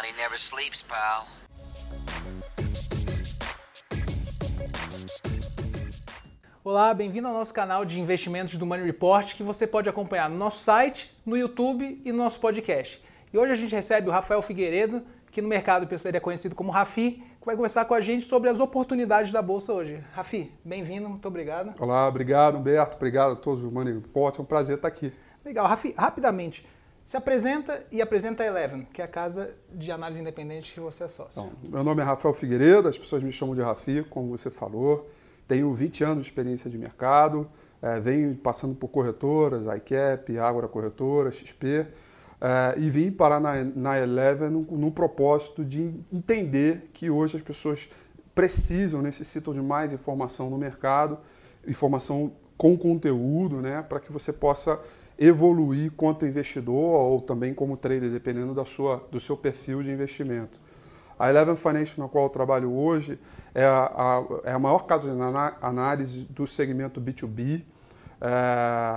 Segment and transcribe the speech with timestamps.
[0.00, 1.26] Money never sleeps, pal.
[6.64, 10.38] Olá, bem-vindo ao nosso canal de investimentos do Money Report, que você pode acompanhar no
[10.38, 13.04] nosso site, no YouTube e no nosso podcast.
[13.30, 16.72] E hoje a gente recebe o Rafael Figueiredo, que no mercado ele é conhecido como
[16.72, 20.02] Rafi, que vai conversar com a gente sobre as oportunidades da Bolsa hoje.
[20.14, 21.74] Rafi, bem-vindo, muito obrigado.
[21.78, 25.12] Olá, obrigado Humberto, obrigado a todos do Money Report, é um prazer estar aqui.
[25.44, 26.66] Legal, Rafi, rapidamente,
[27.04, 31.04] se apresenta e apresenta a Eleven, que é a casa de análise independente que você
[31.04, 31.50] é sócio.
[31.62, 35.08] Então, meu nome é Rafael Figueiredo, as pessoas me chamam de Rafi, como você falou.
[35.48, 37.50] Tenho 20 anos de experiência de mercado,
[37.82, 41.86] é, venho passando por corretoras, ICAP, Ágora Corretora, XP,
[42.40, 47.42] é, e vim parar na, na Eleven no, no propósito de entender que hoje as
[47.42, 47.88] pessoas
[48.34, 51.18] precisam, necessitam de mais informação no mercado,
[51.66, 54.78] informação com conteúdo, né, para que você possa
[55.20, 60.58] evoluir quanto investidor ou também como trader, dependendo da sua, do seu perfil de investimento.
[61.18, 63.20] A Eleven Financial, na qual eu trabalho hoje,
[63.54, 65.20] é a, a, é a maior casa de
[65.60, 67.62] análise do segmento B2B.
[68.22, 68.26] É,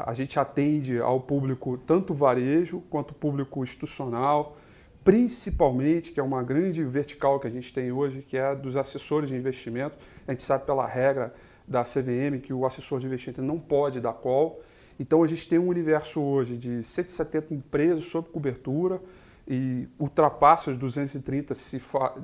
[0.06, 4.56] a gente atende ao público tanto varejo quanto público institucional,
[5.04, 9.28] principalmente, que é uma grande vertical que a gente tem hoje, que é dos assessores
[9.28, 9.98] de investimento.
[10.26, 11.34] A gente sabe pela regra
[11.68, 14.62] da CVM que o assessor de investimento não pode dar call.
[15.00, 19.02] Então a gente tem um universo hoje de 170 empresas sob cobertura,
[19.48, 21.82] e ultrapassa os 230 se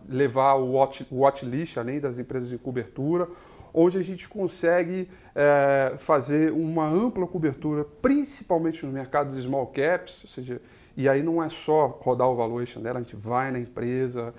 [0.08, 3.28] levar o watch, watch list, além das empresas de cobertura,
[3.74, 10.24] onde a gente consegue é, fazer uma ampla cobertura, principalmente no mercado de small caps,
[10.24, 10.62] ou seja,
[10.98, 14.34] e aí não é só rodar o valuation dela, a gente vai na empresa,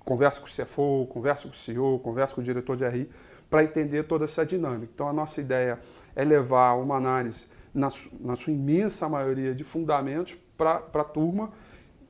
[0.00, 3.08] conversa com o CFO, conversa com o CEO, conversa com o diretor de RI,
[3.48, 4.90] para entender toda essa dinâmica.
[4.92, 5.78] Então a nossa ideia
[6.14, 7.88] é levar uma análise, na,
[8.20, 11.52] na sua imensa maioria, de fundamentos para a turma,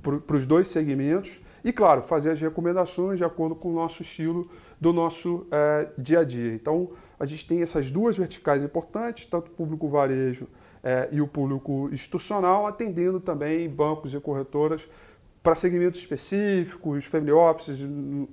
[0.01, 4.49] para os dois segmentos e, claro, fazer as recomendações de acordo com o nosso estilo
[4.81, 6.55] do nosso é, dia a dia.
[6.55, 10.47] Então, a gente tem essas duas verticais importantes, tanto o público varejo
[10.85, 14.89] é, e o público institucional, atendendo também bancos e corretoras
[15.47, 17.79] para segmentos específicos, family offices,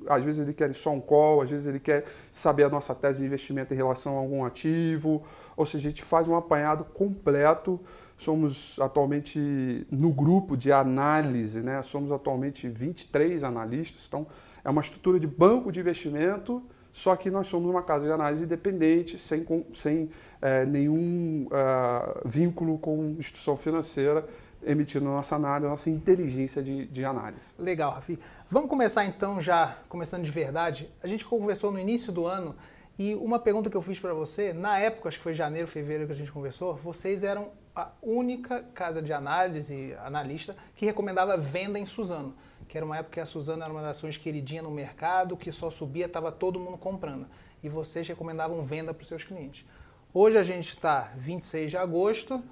[0.08, 3.20] às vezes ele quer só um call, às vezes ele quer saber a nossa tese
[3.20, 5.22] de investimento em relação a algum ativo,
[5.56, 7.80] ou seja, a gente faz um apanhado completo
[8.24, 11.82] Somos atualmente no grupo de análise, né?
[11.82, 14.26] somos atualmente 23 analistas, então
[14.64, 18.46] é uma estrutura de banco de investimento, só que nós somos uma casa de análise
[18.46, 20.10] independente, sem, sem
[20.42, 24.26] é, nenhum é, vínculo com instituição financeira,
[24.66, 27.48] emitindo nossa análise, nossa inteligência de, de análise.
[27.60, 28.18] Legal, Rafi.
[28.50, 30.90] Vamos começar então, já começando de verdade.
[31.04, 32.56] A gente conversou no início do ano
[32.98, 36.06] e uma pergunta que eu fiz para você, na época, acho que foi janeiro, fevereiro
[36.06, 41.80] que a gente conversou, vocês eram a única casa de análise, analista, que recomendava venda
[41.80, 42.36] em Suzano.
[42.68, 45.52] Que era uma época que a Suzano era uma das ações queridinhas no mercado, que
[45.52, 47.26] só subia, estava todo mundo comprando.
[47.64, 49.66] E vocês recomendavam venda para os seus clientes.
[50.14, 52.44] Hoje a gente está 26 de agosto,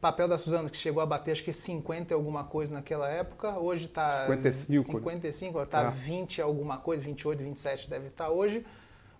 [0.00, 3.86] papel da Suzano que chegou a bater acho que 50 alguma coisa naquela época, hoje
[3.86, 5.90] está 55, 55 está é.
[5.90, 8.64] 20 alguma coisa, 28, 27 deve estar hoje.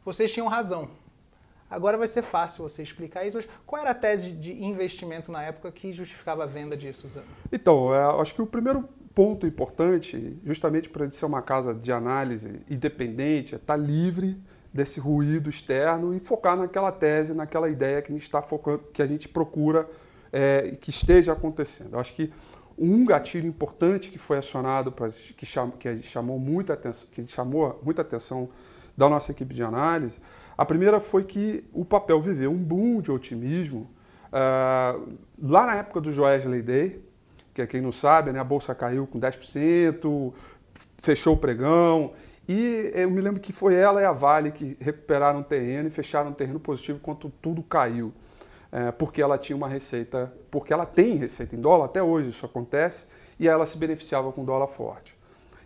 [0.04, 0.90] Vocês tinham razão
[1.74, 3.38] Agora vai ser fácil você explicar isso.
[3.66, 7.26] Qual era a tese de investimento na época que justificava a venda disso, Suzano?
[7.50, 12.60] Então, é, acho que o primeiro ponto importante, justamente para ser uma casa de análise
[12.70, 14.40] independente, é estar tá livre
[14.72, 19.02] desse ruído externo e focar naquela tese, naquela ideia que a gente está focando, que
[19.02, 19.88] a gente procura
[20.32, 21.94] é, que esteja acontecendo.
[21.94, 22.32] Eu acho que
[22.76, 27.80] um gatilho importante que foi acionado para que, chamou, que chamou muita atenção, que chamou
[27.82, 28.48] muita atenção
[28.96, 30.20] da nossa equipe de análise
[30.56, 33.90] a primeira foi que o papel viveu um boom de otimismo.
[34.28, 37.04] Uh, lá na época do Joesley Day,
[37.52, 40.32] que é quem não sabe, né, a bolsa caiu com 10%,
[40.98, 42.12] fechou o pregão.
[42.48, 45.90] E eu me lembro que foi ela e a Vale que recuperaram o terreno e
[45.90, 48.12] fecharam o terreno positivo enquanto tudo caiu.
[48.70, 52.44] É, porque ela tinha uma receita, porque ela tem receita em dólar, até hoje isso
[52.44, 53.06] acontece,
[53.38, 55.16] e ela se beneficiava com dólar forte.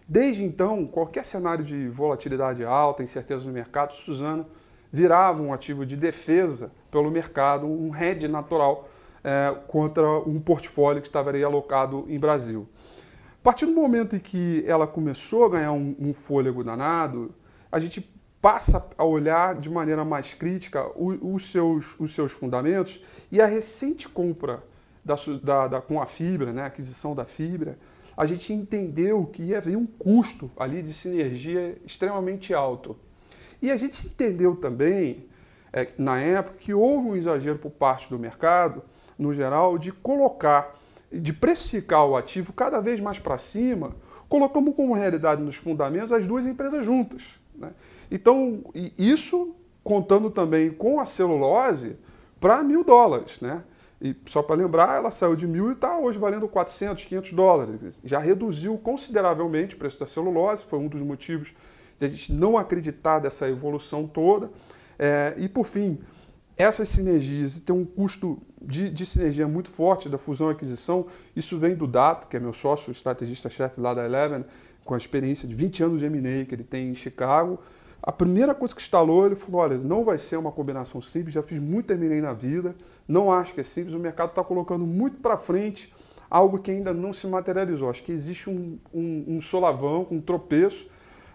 [0.09, 4.47] Desde então, qualquer cenário de volatilidade alta, incerteza no mercado, Suzano
[4.91, 8.89] virava um ativo de defesa pelo mercado, um hedge natural
[9.23, 12.67] é, contra um portfólio que estava ali alocado em Brasil.
[13.39, 17.35] A partir do momento em que ela começou a ganhar um, um fôlego danado,
[17.71, 18.01] a gente
[18.41, 23.47] passa a olhar de maneira mais crítica os, os seus, os seus fundamentos e a
[23.47, 24.63] recente compra
[25.05, 27.79] da, da, da, com a fibra, né, a aquisição da fibra,
[28.19, 32.97] a gente entendeu que ia haver um custo ali de sinergia extremamente alto.
[33.63, 35.29] E a gente entendeu também,
[35.73, 38.83] é, na época, que houve um exagero por parte do mercado,
[39.17, 40.77] no geral, de colocar,
[41.13, 43.95] de precificar o ativo cada vez mais para cima,
[44.29, 47.39] colocamos como realidade nos fundamentos as duas empresas juntas.
[47.55, 47.71] Né?
[48.11, 48.65] Então,
[48.99, 49.55] isso
[49.85, 51.97] contando também com a celulose
[52.41, 53.41] para mil dólares.
[53.41, 53.63] Né?
[54.01, 58.01] E só para lembrar, ela saiu de mil e está hoje valendo 400, 500 dólares.
[58.05, 61.53] Já reduziu consideravelmente o preço da celulose, foi um dos motivos
[61.99, 64.51] de a gente não acreditar dessa evolução toda.
[64.99, 65.99] É, e por fim,
[66.57, 71.07] essas sinergias tem um custo de, de, sinergia muito forte da fusão e aquisição.
[71.35, 74.45] Isso vem do Dato, que é meu sócio, estrategista-chefe lá da Eleven,
[74.85, 77.61] com a experiência de 20 anos de M&A que ele tem em Chicago.
[78.03, 81.43] A primeira coisa que instalou, ele falou, olha, não vai ser uma combinação simples, já
[81.43, 82.75] fiz muito M&A na vida,
[83.07, 85.93] não acho que é simples, o mercado está colocando muito para frente
[86.31, 87.91] algo que ainda não se materializou.
[87.91, 90.89] Acho que existe um, um, um solavanco, um tropeço,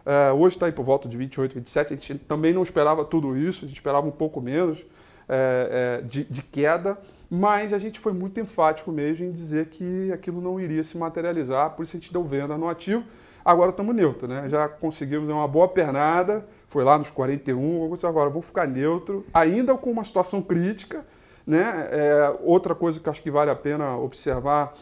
[0.06, 1.94] é, hoje está aí por volta de 28, 27.
[1.94, 4.86] A gente também não esperava tudo isso, a gente esperava um pouco menos
[5.28, 6.98] é, é, de, de, queda,
[7.30, 11.72] mas a gente foi muito enfático mesmo em dizer que aquilo não iria se materializar,
[11.72, 13.04] por isso a gente deu venda no ativo.
[13.46, 14.48] Agora estamos neutro, né?
[14.48, 19.92] Já conseguimos uma boa pernada, foi lá nos 41, agora vamos ficar neutro, ainda com
[19.92, 21.06] uma situação crítica.
[21.46, 21.62] Né?
[21.92, 24.74] É, outra coisa que acho que vale a pena observar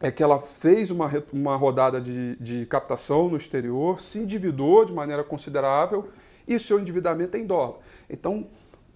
[0.00, 4.92] é que ela fez uma, uma rodada de, de captação no exterior, se endividou de
[4.92, 6.08] maneira considerável
[6.48, 7.76] e seu endividamento é em dólar.
[8.10, 8.46] Então,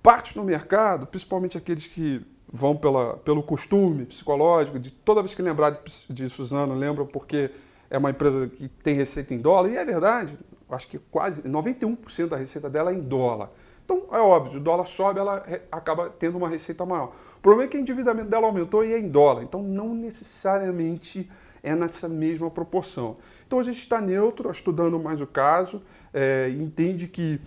[0.02, 5.42] parte no mercado, principalmente aqueles que vão pela, pelo costume psicológico, de toda vez que
[5.42, 5.78] lembrar de,
[6.10, 7.50] de Suzano, lembram porque
[7.90, 10.36] é uma empresa que tem receita em dólar, e é verdade,
[10.70, 13.50] acho que quase 91% da receita dela é em dólar.
[13.84, 15.42] Então, é óbvio, o dólar sobe, ela
[15.72, 17.10] acaba tendo uma receita maior.
[17.38, 19.42] O problema é que o endividamento dela aumentou e é em dólar.
[19.42, 21.30] Então, não necessariamente
[21.62, 23.16] é nessa mesma proporção.
[23.46, 25.80] Então, a gente está neutro, estudando mais o caso,
[26.12, 27.40] é, entende que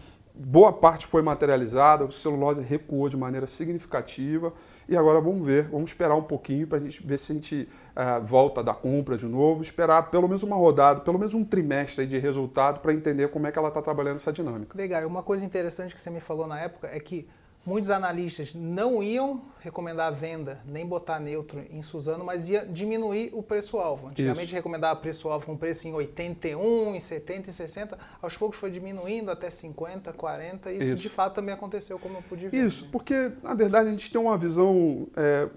[0.45, 4.51] boa parte foi materializada, o celulose recuou de maneira significativa
[4.89, 7.69] e agora vamos ver, vamos esperar um pouquinho para a gente ver se a gente
[7.95, 12.05] uh, volta da compra de novo, esperar pelo menos uma rodada, pelo menos um trimestre
[12.05, 14.77] de resultado para entender como é que ela está trabalhando essa dinâmica.
[14.77, 17.27] Legal, uma coisa interessante que você me falou na época é que
[17.65, 23.29] muitos analistas não iam recomendar a venda, nem botar neutro em Suzano, mas ia diminuir
[23.33, 24.07] o preço-alvo.
[24.07, 24.55] Antigamente Isso.
[24.55, 27.97] recomendava preço-alvo com preço em 81, em 70, em 60.
[28.21, 30.71] Aos poucos foi diminuindo até 50, 40.
[30.71, 30.95] Isso, Isso.
[30.95, 32.57] de fato também aconteceu, como eu pude ver.
[32.57, 35.47] Isso, porque na verdade a gente tem uma visão é,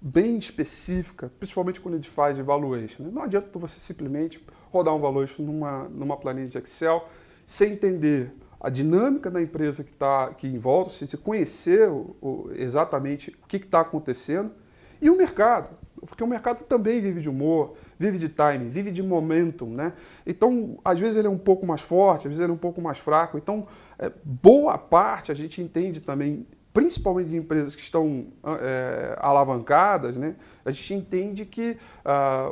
[0.00, 3.02] bem específica, principalmente quando a gente faz de valuation.
[3.02, 3.10] Né?
[3.12, 4.42] Não adianta você simplesmente
[4.72, 7.06] rodar um valuation numa, numa planilha de Excel
[7.44, 13.30] sem entender a dinâmica da empresa que está em volta, se conhecer o, o, exatamente
[13.42, 14.52] o que está acontecendo
[15.00, 15.70] e o mercado,
[16.06, 19.94] porque o mercado também vive de humor, vive de timing, vive de momentum, né?
[20.26, 22.80] Então, às vezes ele é um pouco mais forte, às vezes ele é um pouco
[22.80, 23.38] mais fraco.
[23.38, 23.66] Então,
[23.98, 28.26] é, boa parte a gente entende também, principalmente de empresas que estão
[28.60, 30.36] é, alavancadas, né?
[30.64, 32.50] A gente entende que ah,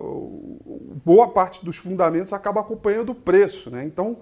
[1.05, 3.85] boa parte dos fundamentos acaba acompanhando o preço, né?
[3.85, 4.17] Então,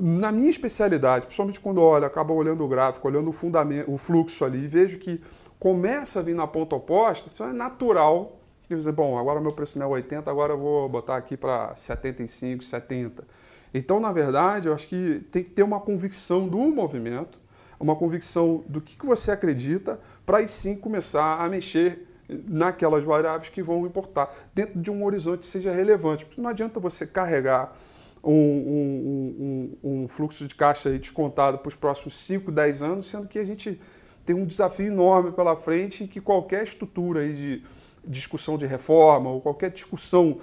[0.00, 4.44] na minha especialidade, principalmente quando olho, acabo olhando o gráfico, olhando o fundamento, o fluxo
[4.44, 5.20] ali, e vejo que
[5.58, 8.38] começa a vir na ponta oposta, isso é natural.
[8.70, 11.74] E dizer, bom, agora meu preço não é 80, agora eu vou botar aqui para
[11.74, 13.24] 75, 70.
[13.74, 17.40] Então, na verdade, eu acho que tem que ter uma convicção do movimento,
[17.80, 22.06] uma convicção do que, que você acredita, para aí sim começar a mexer
[22.46, 26.26] naquelas variáveis que vão importar, dentro de um horizonte que seja relevante.
[26.36, 27.74] Não adianta você carregar
[28.22, 33.28] um, um, um, um fluxo de caixa descontado para os próximos 5, 10 anos, sendo
[33.28, 33.80] que a gente
[34.24, 37.64] tem um desafio enorme pela frente e que qualquer estrutura aí de
[38.04, 40.38] discussão de reforma ou qualquer discussão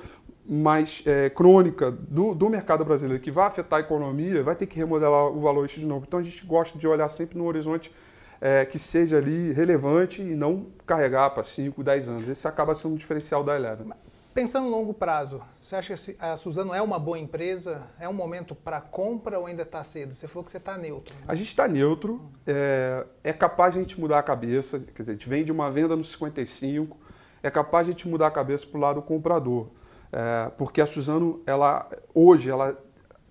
[0.47, 4.77] mais é, crônica do, do mercado brasileiro que vai afetar a economia, vai ter que
[4.77, 6.05] remodelar o valor de novo.
[6.07, 7.91] Então a gente gosta de olhar sempre no horizonte
[8.39, 12.29] é, que seja ali relevante e não carregar para 5, 10 anos.
[12.29, 13.91] Esse acaba sendo um diferencial da Eleven.
[14.35, 17.87] Pensando no longo prazo, você acha que a Suzano é uma boa empresa?
[17.97, 20.13] É um momento para compra ou ainda está cedo?
[20.13, 21.15] Você falou que você está neutro.
[21.15, 21.21] Né?
[21.25, 25.11] A gente está neutro, é, é, capaz de a gente mudar a cabeça, quer dizer,
[25.13, 26.97] a gente vem de uma venda no 55,
[27.41, 29.69] é capaz de a gente mudar a cabeça para o lado comprador.
[30.11, 32.77] É, porque a Suzano, ela, hoje, ela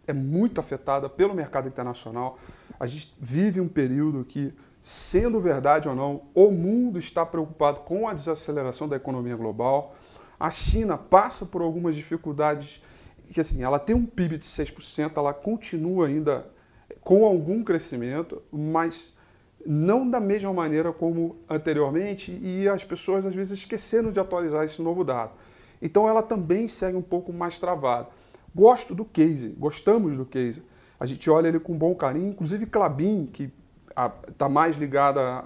[0.07, 2.39] é muito afetada pelo mercado internacional.
[2.81, 8.09] A gente vive um período que, sendo verdade ou não, o mundo está preocupado com
[8.09, 9.95] a desaceleração da economia global.
[10.39, 12.83] A China passa por algumas dificuldades,
[13.31, 16.47] que assim, ela tem um PIB de 6%, ela continua ainda
[17.01, 19.13] com algum crescimento, mas
[19.67, 24.81] não da mesma maneira como anteriormente, e as pessoas às vezes esqueceram de atualizar esse
[24.83, 25.33] novo dado.
[25.81, 28.09] Então ela também segue um pouco mais travada.
[28.55, 30.63] Gosto do case, gostamos do case.
[30.99, 33.53] A gente olha ele com bom carinho, inclusive Clabin, que
[34.29, 35.45] está mais ligada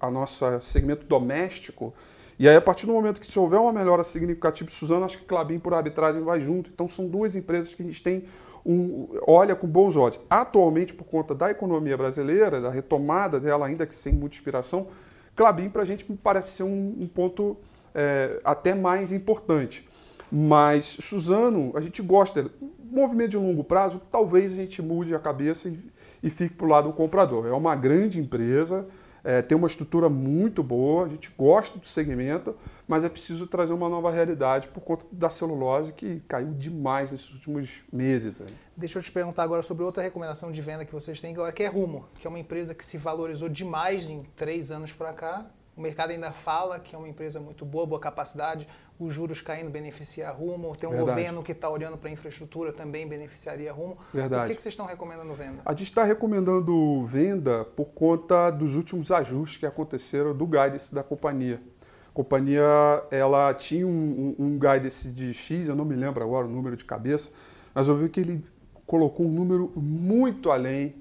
[0.00, 1.94] ao nosso segmento doméstico,
[2.38, 5.18] E aí, a partir do momento que se houver uma melhora significativa de Suzano, acho
[5.18, 6.70] que Clabin por arbitragem vai junto.
[6.70, 8.24] Então, são duas empresas que a gente tem
[8.64, 10.20] um, olha com bons olhos.
[10.28, 14.88] Atualmente, por conta da economia brasileira, da retomada dela, ainda que sem muita inspiração,
[15.34, 17.56] Clabin para a gente me parece ser um, um ponto
[17.94, 19.88] é, até mais importante.
[20.30, 22.54] Mas Suzano, a gente gosta dele.
[22.90, 25.78] Movimento de longo prazo, talvez a gente mude a cabeça e,
[26.22, 27.46] e fique para o lado do comprador.
[27.46, 28.86] É uma grande empresa,
[29.26, 32.54] é, tem uma estrutura muito boa, a gente gosta do segmento,
[32.86, 37.32] mas é preciso trazer uma nova realidade por conta da celulose que caiu demais nesses
[37.32, 38.38] últimos meses.
[38.38, 38.46] Né?
[38.76, 41.66] Deixa eu te perguntar agora sobre outra recomendação de venda que vocês têm que é
[41.66, 45.44] Rumo, que é uma empresa que se valorizou demais em três anos para cá.
[45.76, 49.70] O mercado ainda fala que é uma empresa muito boa, boa capacidade, os juros caindo
[49.70, 51.16] beneficia a Rumo, tem um Verdade.
[51.16, 53.98] governo que está olhando para a infraestrutura também beneficiaria a Rumo.
[54.12, 54.42] Verdade.
[54.42, 55.60] Por que, que vocês estão recomendando venda?
[55.64, 61.02] A gente está recomendando venda por conta dos últimos ajustes que aconteceram do guidance da
[61.02, 61.60] companhia.
[62.08, 62.62] A companhia
[63.10, 66.74] ela tinha um, um, um guidance de X, eu não me lembro agora o número
[66.74, 67.30] de cabeça,
[67.74, 68.42] mas eu vi que ele
[68.86, 70.94] colocou um número muito além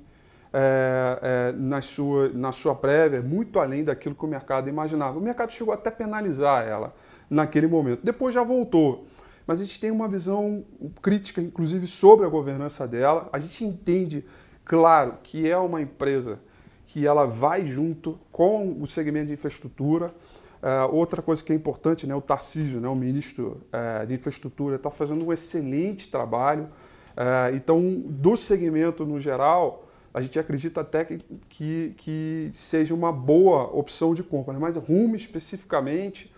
[0.51, 5.17] é, é, na, sua, na sua prévia, muito além daquilo que o mercado imaginava.
[5.17, 6.93] O mercado chegou até a penalizar ela
[7.29, 8.01] naquele momento.
[8.03, 9.05] Depois já voltou.
[9.47, 10.65] Mas a gente tem uma visão
[11.01, 13.29] crítica, inclusive, sobre a governança dela.
[13.31, 14.25] A gente entende,
[14.63, 16.39] claro, que é uma empresa
[16.85, 20.07] que ela vai junto com o segmento de infraestrutura.
[20.07, 24.77] Uh, outra coisa que é importante, né, o Tarcísio, né, o ministro uh, de infraestrutura,
[24.77, 26.63] está fazendo um excelente trabalho.
[26.63, 33.11] Uh, então, do segmento no geral, a gente acredita até que, que, que seja uma
[33.11, 34.53] boa opção de compra.
[34.53, 34.59] Né?
[34.59, 36.33] Mas Rumo especificamente,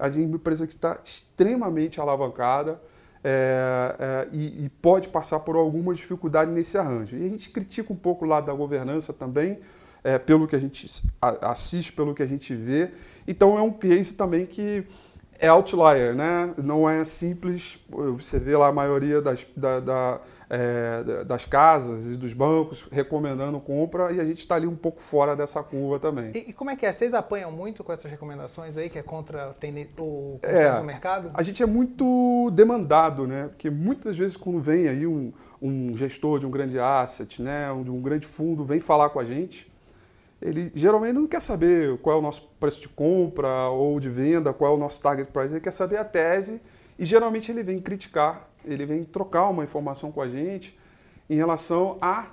[0.00, 2.80] a gente é uma empresa que está extremamente alavancada
[3.22, 7.16] é, é, e, e, pode passar por alguma dificuldade nesse arranjo.
[7.16, 9.58] E a gente critica um pouco o lado da governança também,
[10.02, 10.90] é, pelo que a gente
[11.42, 12.90] assiste, pelo que a gente vê.
[13.28, 14.86] Então é um case também que
[15.38, 16.54] é outlier, né?
[16.56, 17.78] Não é simples.
[17.90, 23.60] Você vê lá a maioria das, da, da, é, das casas e dos bancos recomendando
[23.60, 26.32] compra e a gente está ali um pouco fora dessa curva também.
[26.34, 26.90] E, e, como é que é?
[26.90, 31.30] Vocês apanham muito com essas recomendações aí, que é contra o consenso é, do mercado?
[31.34, 33.46] A gente é muito demandado, né?
[33.46, 37.70] Porque muitas vezes quando vem aí um, um gestor de um grande asset, né?
[37.70, 39.70] Um, de um grande fundo, vem falar com a gente,
[40.42, 44.52] ele geralmente não quer saber qual é o nosso preço de compra ou de venda,
[44.52, 46.60] qual é o nosso target price, ele quer saber a tese
[46.98, 50.78] e geralmente ele vem criticar, ele vem trocar uma informação com a gente
[51.28, 52.26] em relação a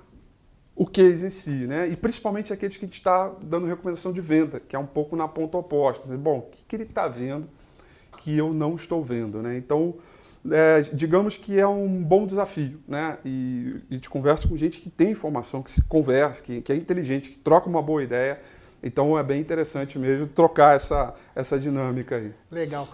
[0.76, 1.88] o case em si, né?
[1.88, 5.16] E principalmente aqueles que a gente está dando recomendação de venda, que é um pouco
[5.16, 6.16] na ponta oposta.
[6.16, 7.50] Bom, o que, que ele está vendo
[8.18, 9.58] que eu não estou vendo, né?
[9.58, 9.96] Então,
[10.52, 13.18] é, digamos que é um bom desafio, né?
[13.26, 16.76] E, a gente conversa com gente que tem informação, que se conversa, que, que é
[16.76, 18.40] inteligente, que troca uma boa ideia.
[18.82, 22.32] Então é bem interessante mesmo trocar essa, essa dinâmica aí.
[22.52, 22.88] Legal.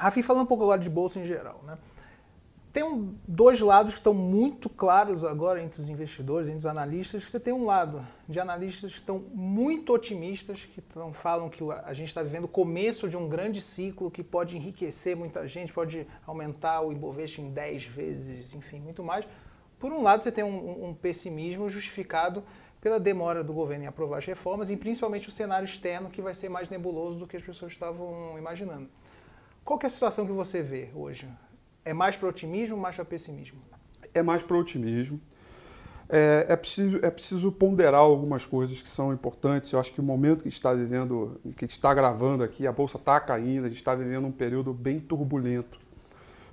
[0.00, 1.76] Rafi, falando um pouco agora de bolsa em geral, né?
[2.72, 7.24] tem um, dois lados que estão muito claros agora entre os investidores, entre os analistas.
[7.24, 11.92] Você tem um lado de analistas que estão muito otimistas, que tão, falam que a
[11.92, 16.06] gente está vivendo o começo de um grande ciclo que pode enriquecer muita gente, pode
[16.24, 19.26] aumentar o Ibovespa em 10 vezes, enfim, muito mais.
[19.78, 22.44] Por um lado, você tem um, um pessimismo justificado
[22.80, 26.34] pela demora do governo em aprovar as reformas e principalmente o cenário externo que vai
[26.34, 28.88] ser mais nebuloso do que as pessoas estavam imaginando.
[29.70, 31.28] Qual é a situação que você vê hoje?
[31.84, 33.60] É mais para otimismo ou mais para pessimismo?
[34.12, 35.20] É mais para otimismo.
[36.08, 39.70] É, é, preciso, é preciso ponderar algumas coisas que são importantes.
[39.70, 43.20] Eu acho que o momento que está vivendo, que está gravando aqui, a bolsa está
[43.20, 45.78] caindo, a gente está vivendo um período bem turbulento.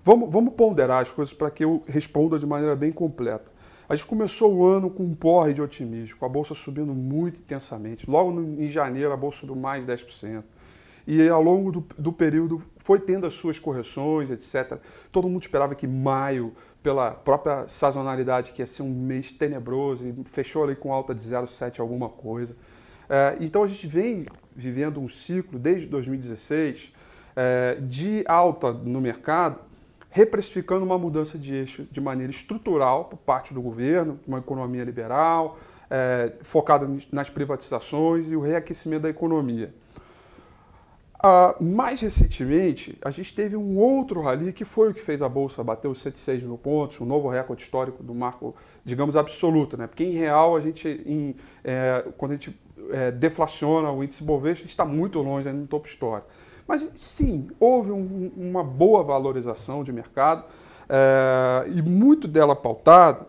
[0.03, 3.51] Vamos, vamos ponderar as coisas para que eu responda de maneira bem completa.
[3.89, 7.39] A gente começou o ano com um porre de otimismo, com a bolsa subindo muito
[7.39, 8.07] intensamente.
[8.07, 10.43] Logo no, em janeiro, a bolsa subiu mais de 10%.
[11.07, 14.77] E ao longo do, do período foi tendo as suas correções, etc.
[15.09, 20.13] Todo mundo esperava que maio, pela própria sazonalidade, que ia ser um mês tenebroso, e
[20.25, 22.57] fechou ali com alta de 0,7 alguma coisa.
[23.09, 26.91] É, então a gente vem vivendo um ciclo desde 2016
[27.35, 29.59] é, de alta no mercado,
[30.09, 35.57] reprecificando uma mudança de eixo de maneira estrutural por parte do governo, uma economia liberal,
[35.89, 39.73] é, focada nas privatizações e o reaquecimento da economia.
[41.17, 45.27] Uh, mais recentemente, a gente teve um outro rally que foi o que fez a
[45.27, 48.55] Bolsa bater os 106 mil pontos, um novo recorde histórico do marco,
[48.85, 49.75] digamos, absoluto.
[49.75, 49.87] Né?
[49.87, 52.59] Porque em real, a gente, em, é, quando a gente
[52.91, 56.27] é, deflaciona o índice Bovespa, está muito longe no topo histórico.
[56.67, 60.45] Mas sim, houve um, uma boa valorização de mercado
[60.87, 63.25] é, e muito dela pautado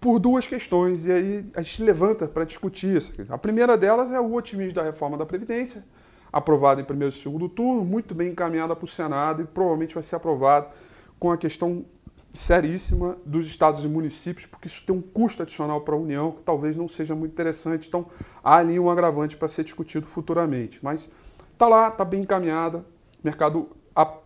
[0.00, 1.06] por duas questões.
[1.06, 3.12] E aí a gente levanta para discutir isso.
[3.28, 5.84] A primeira delas é o otimismo da reforma da Previdência
[6.32, 10.02] aprovada em primeiro e segundo turno, muito bem encaminhada para o Senado e provavelmente vai
[10.02, 10.70] ser aprovada
[11.18, 11.84] com a questão
[12.32, 16.42] seríssima dos estados e municípios, porque isso tem um custo adicional para a União que
[16.42, 17.88] talvez não seja muito interessante.
[17.88, 18.06] Então,
[18.42, 20.78] há ali um agravante para ser discutido futuramente.
[20.82, 21.10] Mas
[21.52, 22.84] está lá, está bem encaminhada, o
[23.24, 23.68] mercado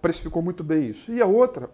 [0.03, 1.11] precificou muito bem isso.
[1.11, 1.71] E a outra,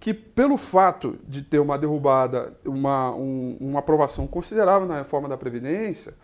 [0.00, 5.36] que pelo fato de ter uma derrubada, uma, um, uma aprovação considerável na reforma da
[5.36, 6.14] Previdência,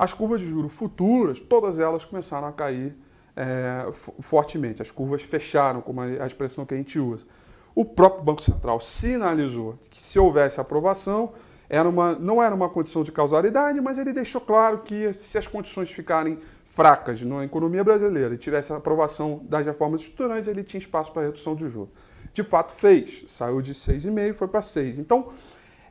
[0.00, 2.96] as curvas de juros futuras, todas elas começaram a cair
[3.36, 3.86] é,
[4.22, 4.80] fortemente.
[4.80, 7.26] As curvas fecharam, como a expressão que a gente usa.
[7.74, 11.34] O próprio Banco Central sinalizou que se houvesse aprovação,
[11.68, 15.46] era uma, não era uma condição de causalidade, mas ele deixou claro que se as
[15.46, 20.78] condições ficarem fracas na economia brasileira e tivesse a aprovação das reformas estruturantes, ele tinha
[20.78, 21.90] espaço para redução de juros.
[22.32, 23.24] De fato, fez.
[23.28, 24.98] Saiu de 6,5% e foi para 6%.
[24.98, 25.28] Então,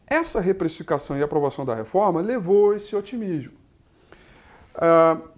[0.07, 3.68] essa reprecificação e aprovação da reforma levou esse otimismo.
[4.75, 5.29] Uh,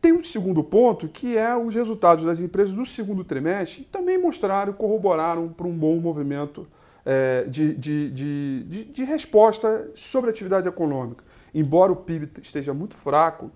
[0.00, 4.72] tem um segundo ponto, que é os resultados das empresas do segundo trimestre, também mostraram,
[4.72, 6.66] corroboraram para um bom movimento
[7.06, 11.24] é, de, de, de, de, resposta sobre a atividade econômica.
[11.54, 13.50] Embora o PIB esteja muito fraco,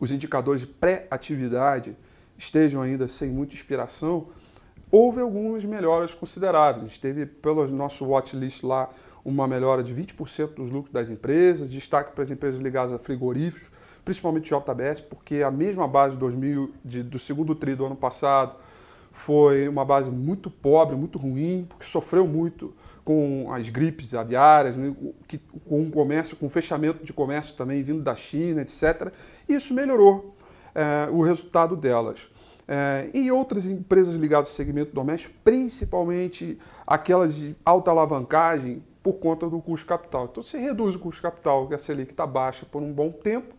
[0.00, 1.96] os indicadores de pré-atividade
[2.38, 4.28] estejam ainda sem muita inspiração,
[4.90, 6.96] houve algumas melhoras consideráveis.
[6.96, 8.88] Teve, pelo nosso watchlist lá,
[9.24, 13.70] uma melhora de 20% dos lucros das empresas, destaque para as empresas ligadas a frigoríficos,
[14.06, 18.54] principalmente JBS, porque a mesma base de 2000, de, do segundo tri do ano passado
[19.10, 22.72] foi uma base muito pobre, muito ruim, porque sofreu muito
[23.04, 24.94] com as gripes aviárias, né,
[25.68, 29.12] com o comércio, com o fechamento de comércio também vindo da China, etc.
[29.48, 30.36] E isso melhorou
[30.72, 32.28] é, o resultado delas.
[32.68, 39.48] É, e outras empresas ligadas ao segmento doméstico, principalmente aquelas de alta alavancagem, por conta
[39.48, 40.28] do custo capital.
[40.30, 43.55] Então, se reduz o custo capital, que a Selic está baixa por um bom tempo,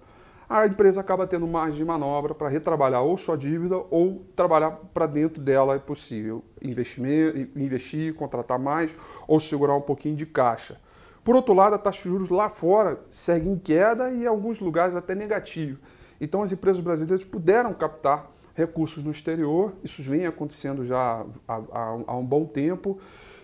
[0.49, 5.05] a empresa acaba tendo margem de manobra para retrabalhar ou sua dívida ou trabalhar para
[5.05, 6.43] dentro dela é possível.
[6.61, 8.95] Investimento, investir, contratar mais
[9.27, 10.79] ou segurar um pouquinho de caixa.
[11.21, 14.61] Por outro lado, a taxa de juros lá fora segue em queda e em alguns
[14.61, 15.79] lugares até negativo.
[16.21, 21.61] Então as empresas brasileiras puderam captar recursos no exterior, isso vem acontecendo já há,
[22.07, 22.97] há, um bom tempo,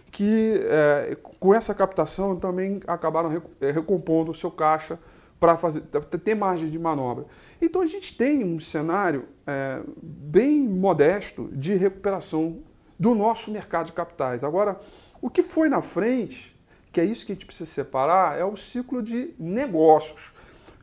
[0.09, 3.29] que é, com essa captação também acabaram
[3.61, 4.97] recompondo o seu caixa
[5.43, 7.25] para ter margem de manobra.
[7.61, 12.59] Então a gente tem um cenário é, bem modesto de recuperação
[12.97, 14.41] do nosso mercado de capitais.
[14.41, 14.79] Agora,
[15.21, 16.57] o que foi na frente,
[16.93, 20.31] que é isso que a gente precisa separar, é o ciclo de negócios.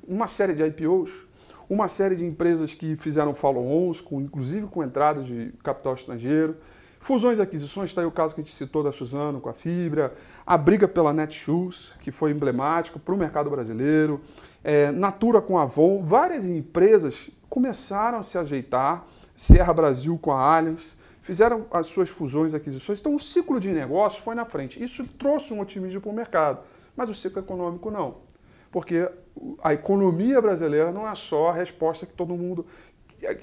[0.07, 1.27] Uma série de IPOs,
[1.69, 6.57] uma série de empresas que fizeram follow-ons, com, inclusive com entradas de capital estrangeiro,
[7.01, 9.55] Fusões e aquisições, está aí o caso que a gente citou da Suzano com a
[9.55, 10.13] Fibra,
[10.47, 14.21] a briga pela Netshoes, que foi emblemático para o mercado brasileiro,
[14.63, 20.57] é, Natura com a Avon, várias empresas começaram a se ajeitar, Serra Brasil com a
[20.57, 23.01] Allianz, fizeram as suas fusões e aquisições.
[23.01, 24.83] Então o ciclo de negócio foi na frente.
[24.83, 26.61] Isso trouxe um otimismo para o mercado,
[26.97, 28.17] mas o ciclo econômico não.
[28.71, 29.11] Porque
[29.63, 32.65] a economia brasileira não é só a resposta que todo mundo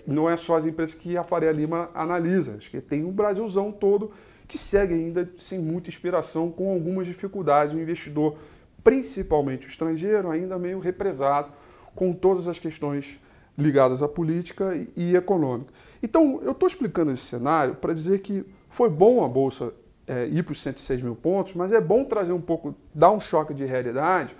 [0.07, 3.71] não é só as empresas que a Faria Lima analisa, acho que tem um Brasilzão
[3.71, 4.11] todo
[4.47, 7.75] que segue ainda sem muita inspiração, com algumas dificuldades.
[7.75, 8.37] O investidor,
[8.83, 11.51] principalmente o estrangeiro, ainda meio represado
[11.95, 13.19] com todas as questões
[13.57, 15.73] ligadas à política e, econômica.
[16.01, 19.73] Então, eu estou explicando esse cenário para dizer que foi bom a Bolsa
[20.05, 23.19] é, ir para os 106 mil pontos, mas é bom trazer um pouco, dar um
[23.19, 24.35] choque de realidade,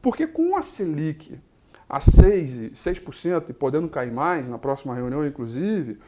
[0.00, 1.38] porque com a Selic
[1.88, 5.98] a 6%, 6% e podendo cair mais na próxima reunião, inclusive,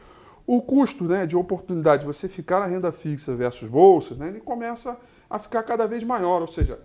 [0.47, 4.39] o custo né, de oportunidade de você ficar na renda fixa versus bolsas, né, ele
[4.39, 4.97] começa
[5.29, 6.41] a ficar cada vez maior.
[6.41, 6.79] Ou seja,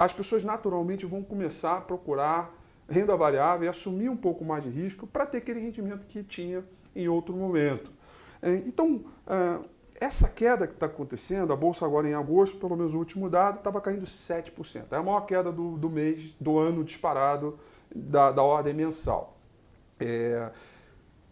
[0.00, 2.58] as pessoas naturalmente vão começar a procurar
[2.88, 6.64] renda variável e assumir um pouco mais de risco para ter aquele rendimento que tinha
[6.96, 7.92] em outro momento.
[8.40, 9.60] É, então, é,
[10.00, 13.58] essa queda que está acontecendo, a Bolsa agora em agosto, pelo menos o último dado,
[13.58, 14.84] estava caindo 7%.
[14.90, 17.58] É a maior queda do, do mês, do ano disparado
[17.94, 19.36] da, da ordem mensal.
[20.00, 20.50] É,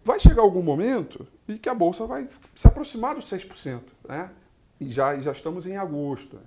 [0.04, 4.30] vai chegar algum momento e que a Bolsa vai se aproximar dos 6%, né?
[4.78, 6.38] E já, já estamos em agosto.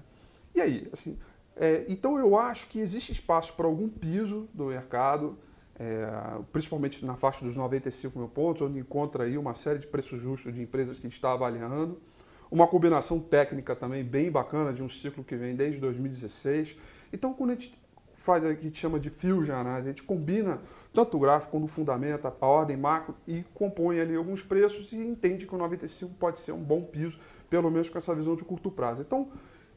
[0.53, 1.17] E aí, assim,
[1.61, 5.37] é, então eu acho que existe espaço para algum piso do mercado,
[5.79, 6.07] é,
[6.51, 10.51] principalmente na faixa dos 95 mil pontos, onde encontra aí uma série de preços justos
[10.51, 12.01] de empresas que a gente está avaliando.
[12.49, 16.75] Uma combinação técnica também bem bacana de um ciclo que vem desde 2016.
[17.13, 17.79] Então, quando a gente
[18.21, 19.89] faz o que a gente chama de fusion análise.
[19.89, 20.61] A gente combina
[20.93, 24.97] tanto o gráfico quanto o fundamento, a ordem macro e compõe ali alguns preços e
[24.97, 27.17] entende que o 95 pode ser um bom piso,
[27.49, 29.01] pelo menos com essa visão de curto prazo.
[29.01, 29.29] Então,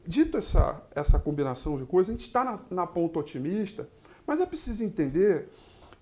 [0.07, 3.87] dito essa, essa combinação de coisas, a gente está na, na ponta otimista,
[4.25, 5.49] mas é preciso entender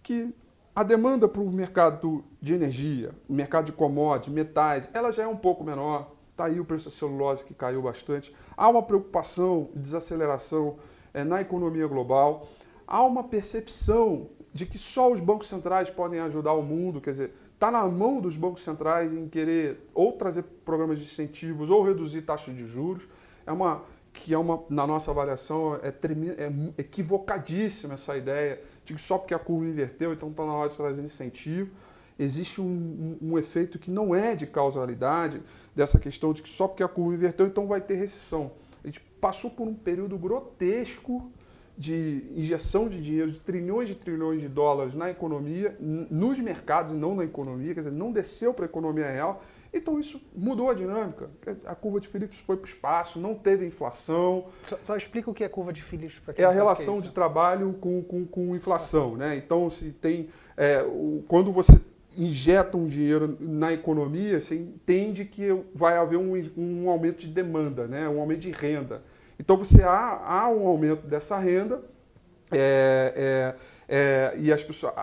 [0.01, 0.33] que
[0.75, 5.35] a demanda para o mercado de energia, mercado de commodities, metais, ela já é um
[5.35, 6.11] pouco menor.
[6.31, 8.35] Está aí o preço da celulose que caiu bastante.
[8.57, 10.77] Há uma preocupação de desaceleração
[11.13, 12.49] é, na economia global.
[12.87, 17.33] Há uma percepção de que só os bancos centrais podem ajudar o mundo, quer dizer,
[17.53, 22.23] está na mão dos bancos centrais em querer ou trazer programas de incentivos ou reduzir
[22.23, 23.07] taxas de juros.
[23.45, 29.01] É uma que é uma, na nossa avaliação, é, é equivocadíssima essa ideia de que
[29.01, 31.71] só porque a curva inverteu, então está na hora de trazer incentivo.
[32.17, 35.41] Existe um, um, um, efeito que não é de causalidade
[35.75, 38.51] dessa questão de que só porque a curva inverteu, então vai ter recessão.
[38.83, 41.31] A gente passou por um período grotesco
[41.75, 46.95] de injeção de dinheiro, de trilhões e trilhões de dólares na economia, nos mercados e
[46.95, 49.41] não na economia, quer dizer, não desceu para a economia real.
[49.73, 51.29] Então isso mudou a dinâmica.
[51.65, 54.45] A curva de Phillips foi para o espaço, não teve inflação.
[54.61, 57.01] Só, só, explica o que é curva de Phillips para quem É a relação é
[57.01, 59.17] de trabalho com, com, com inflação.
[59.17, 59.35] Né?
[59.35, 60.29] Então, se tem.
[60.55, 61.73] É, o, quando você
[62.15, 67.87] injeta um dinheiro na economia, você entende que vai haver um, um aumento de demanda,
[67.87, 68.07] né?
[68.07, 69.01] um aumento de renda.
[69.39, 71.81] Então você há, há um aumento dessa renda
[72.51, 73.55] é,
[73.89, 74.93] é, é, e as pessoas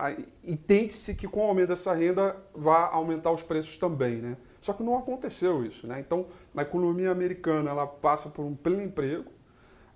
[0.45, 4.37] entende-se que com o aumento dessa renda vai aumentar os preços também, né?
[4.61, 6.01] Só que não aconteceu isso, né?
[6.01, 9.31] Então na economia americana ela passa por um pleno emprego,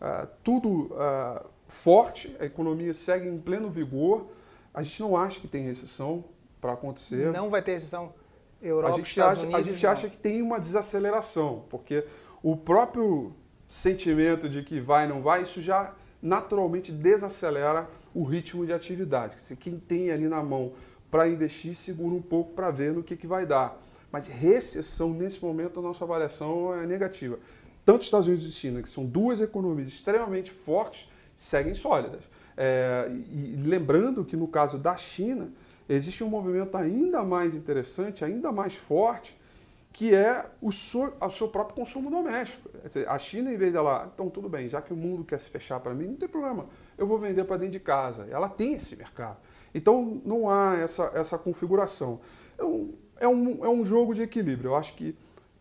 [0.01, 4.29] uh, tudo uh, forte, a economia segue em pleno vigor.
[4.73, 6.25] A gente não acha que tem recessão
[6.61, 7.31] para acontecer.
[7.33, 8.13] Não vai ter recessão.
[8.61, 12.07] Europa, a gente Estados acha, Unidos, a gente acha que tem uma desaceleração, porque
[12.43, 13.35] o próprio
[13.69, 19.37] sentimento de que vai não vai, isso já naturalmente desacelera o ritmo de atividade.
[19.57, 20.73] Quem tem ali na mão
[21.11, 23.79] para investir, segura um pouco para ver no que, que vai dar.
[24.15, 27.37] Mas recessão, nesse momento, a nossa avaliação é negativa.
[27.85, 32.21] Tanto Estados Unidos e China, que são duas economias extremamente fortes, seguem sólidas.
[32.57, 35.51] É, e lembrando que no caso da China,
[35.89, 39.37] existe um movimento ainda mais interessante, ainda mais forte,
[39.93, 42.71] que é o seu, o seu próprio consumo doméstico.
[43.09, 45.81] A China, em vez dela, então tudo bem, já que o mundo quer se fechar
[45.81, 48.29] para mim, não tem problema, eu vou vender para dentro de casa.
[48.31, 49.39] Ela tem esse mercado.
[49.75, 52.21] Então não há essa, essa configuração.
[52.57, 54.71] É um, é, um, é um jogo de equilíbrio.
[54.71, 55.17] Eu acho que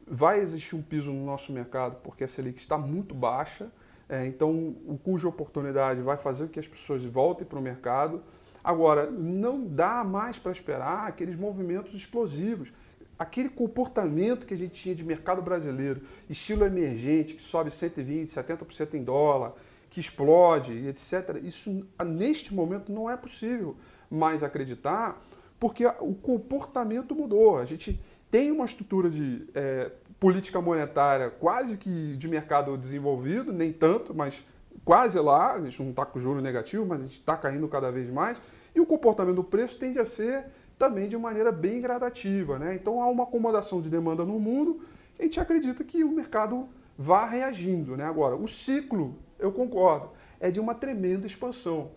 [0.07, 3.71] vai existir um piso no nosso mercado porque a Selic está muito baixa,
[4.09, 8.21] é, então o de oportunidade vai fazer com que as pessoas voltem para o mercado.
[8.63, 12.71] Agora, não dá mais para esperar aqueles movimentos explosivos
[13.17, 18.93] aquele comportamento que a gente tinha de mercado brasileiro, estilo emergente, que sobe 120, 70%
[18.95, 19.53] em dólar,
[19.89, 23.75] que explode, etc., isso neste momento não é possível
[24.09, 25.21] mais acreditar,
[25.63, 27.57] porque o comportamento mudou.
[27.57, 27.97] A gente
[28.29, 34.43] tem uma estrutura de é, política monetária quase que de mercado desenvolvido, nem tanto, mas
[34.83, 37.89] quase lá, a gente não está com juro negativo, mas a gente está caindo cada
[37.93, 38.41] vez mais,
[38.75, 40.47] e o comportamento do preço tende a ser
[40.77, 42.59] também de maneira bem gradativa.
[42.59, 42.75] Né?
[42.75, 44.81] Então há uma acomodação de demanda no mundo
[45.17, 47.95] a gente acredita que o mercado vá reagindo.
[47.95, 48.03] Né?
[48.03, 50.09] Agora, o ciclo, eu concordo,
[50.41, 51.91] é de uma tremenda expansão.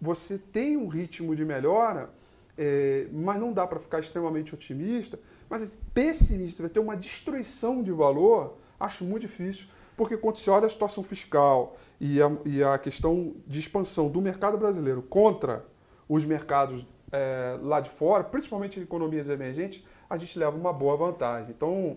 [0.00, 2.10] Você tem um ritmo de melhora,
[2.58, 5.18] é, mas não dá para ficar extremamente otimista,
[5.48, 10.66] mas pessimista, vai ter uma destruição de valor, acho muito difícil, porque quando se olha
[10.66, 15.64] a situação fiscal e a, e a questão de expansão do mercado brasileiro contra
[16.08, 20.96] os mercados é, lá de fora, principalmente em economias emergentes, a gente leva uma boa
[20.96, 21.50] vantagem.
[21.50, 21.96] Então,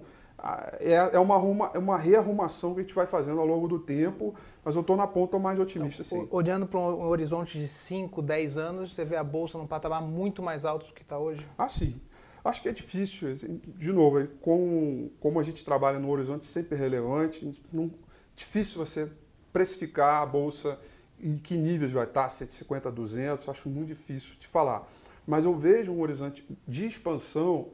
[0.80, 3.80] é, é uma, arruma, é uma rearrumação que a gente vai fazendo ao longo do
[3.80, 6.28] tempo, mas eu estou na ponta mais otimista, então, sim.
[6.32, 10.42] Olhando para um horizonte de 5, 10 anos, você vê a Bolsa num patamar muito
[10.42, 11.46] mais alto do que está hoje?
[11.58, 12.00] Ah, sim.
[12.44, 13.32] Acho que é difícil.
[13.32, 17.92] Assim, de novo, com, como a gente trabalha no horizonte sempre relevante, não,
[18.36, 19.12] difícil você
[19.54, 20.80] precificar a Bolsa
[21.20, 24.88] em que níveis vai estar, 150, 200, acho muito difícil de falar
[25.26, 27.70] mas eu vejo um horizonte de expansão,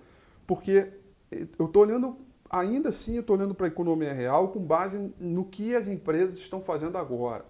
[0.46, 0.92] porque
[1.32, 2.18] eu estou olhando,
[2.50, 6.38] ainda assim, eu estou olhando para a economia real com base no que as empresas
[6.38, 7.46] estão fazendo agora.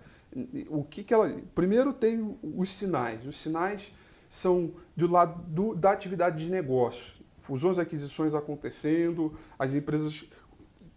[0.69, 1.31] O que, que ela.
[1.55, 3.25] Primeiro tem os sinais.
[3.25, 3.91] Os sinais
[4.29, 7.15] são do lado do, da atividade de negócio.
[7.39, 10.27] Fusões e aquisições acontecendo, as empresas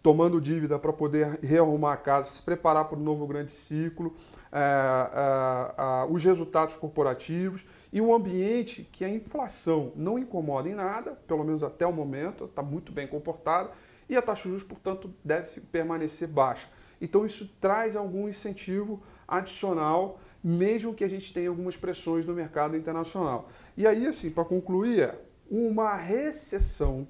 [0.01, 4.13] tomando dívida para poder rearrumar a casa, se preparar para o novo grande ciclo,
[4.51, 10.73] é, é, é, os resultados corporativos e um ambiente que a inflação não incomoda em
[10.73, 13.69] nada, pelo menos até o momento, está muito bem comportado,
[14.09, 16.67] e a taxa de juros, portanto, deve permanecer baixa.
[16.99, 22.75] Então, isso traz algum incentivo adicional, mesmo que a gente tenha algumas pressões no mercado
[22.75, 23.49] internacional.
[23.75, 25.13] E aí, assim, para concluir,
[25.49, 27.07] uma recessão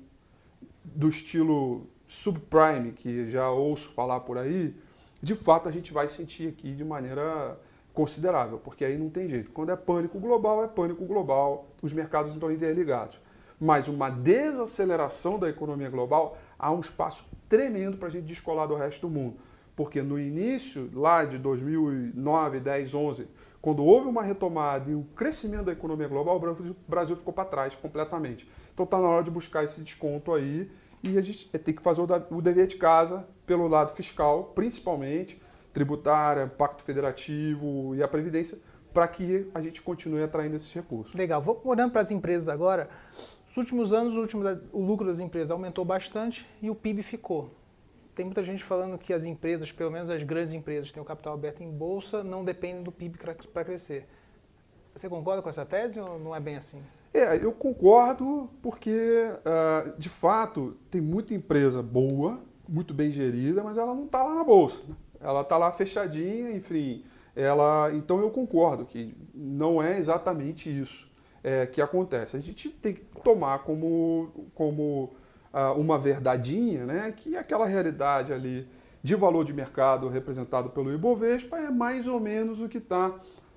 [0.83, 4.75] do estilo subprime, que já ouço falar por aí,
[5.21, 7.59] de fato a gente vai sentir aqui de maneira
[7.93, 9.51] considerável, porque aí não tem jeito.
[9.51, 13.21] Quando é pânico global, é pânico global, os mercados estão interligados.
[13.61, 18.73] Mas uma desaceleração da economia global, há um espaço tremendo para a gente descolar do
[18.73, 19.37] resto do mundo.
[19.75, 23.27] Porque no início, lá de 2009, 10, 11,
[23.61, 27.75] quando houve uma retomada e um crescimento da economia global, o Brasil ficou para trás
[27.75, 28.49] completamente.
[28.73, 30.71] Então está na hora de buscar esse desconto aí
[31.03, 35.39] e a gente tem que fazer o dever de casa pelo lado fiscal, principalmente,
[35.71, 38.57] tributária, pacto federativo e a previdência,
[38.93, 41.15] para que a gente continue atraindo esses recursos.
[41.15, 41.39] Legal.
[41.41, 42.89] Vou olhando para as empresas agora.
[43.51, 47.51] Nos últimos anos, o, último, o lucro das empresas aumentou bastante e o PIB ficou
[48.15, 51.33] tem muita gente falando que as empresas, pelo menos as grandes empresas, têm o capital
[51.33, 54.07] aberto em bolsa, não dependem do PIB para crescer.
[54.93, 56.83] Você concorda com essa tese ou não é bem assim?
[57.13, 63.77] É, eu concordo porque, uh, de fato, tem muita empresa boa, muito bem gerida, mas
[63.77, 64.83] ela não está lá na bolsa.
[65.19, 67.03] Ela está lá fechadinha, enfim.
[67.35, 71.10] Ela, então eu concordo que não é exatamente isso
[71.43, 72.37] é, que acontece.
[72.37, 75.13] A gente tem que tomar como, como
[75.75, 78.65] uma verdadinha, né, que aquela realidade ali
[79.03, 83.13] de valor de mercado representado pelo Ibovespa é mais ou menos o que está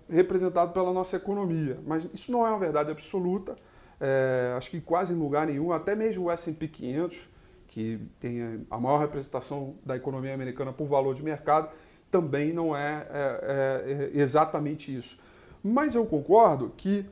[0.08, 1.78] representado pela nossa economia.
[1.86, 3.54] Mas isso não é uma verdade absoluta.
[4.00, 7.28] É, acho que quase em lugar nenhum, até mesmo o S&P 500,
[7.66, 11.68] que tem a maior representação da economia americana por valor de mercado,
[12.10, 15.18] também não é, é, é exatamente isso.
[15.62, 17.06] Mas eu concordo que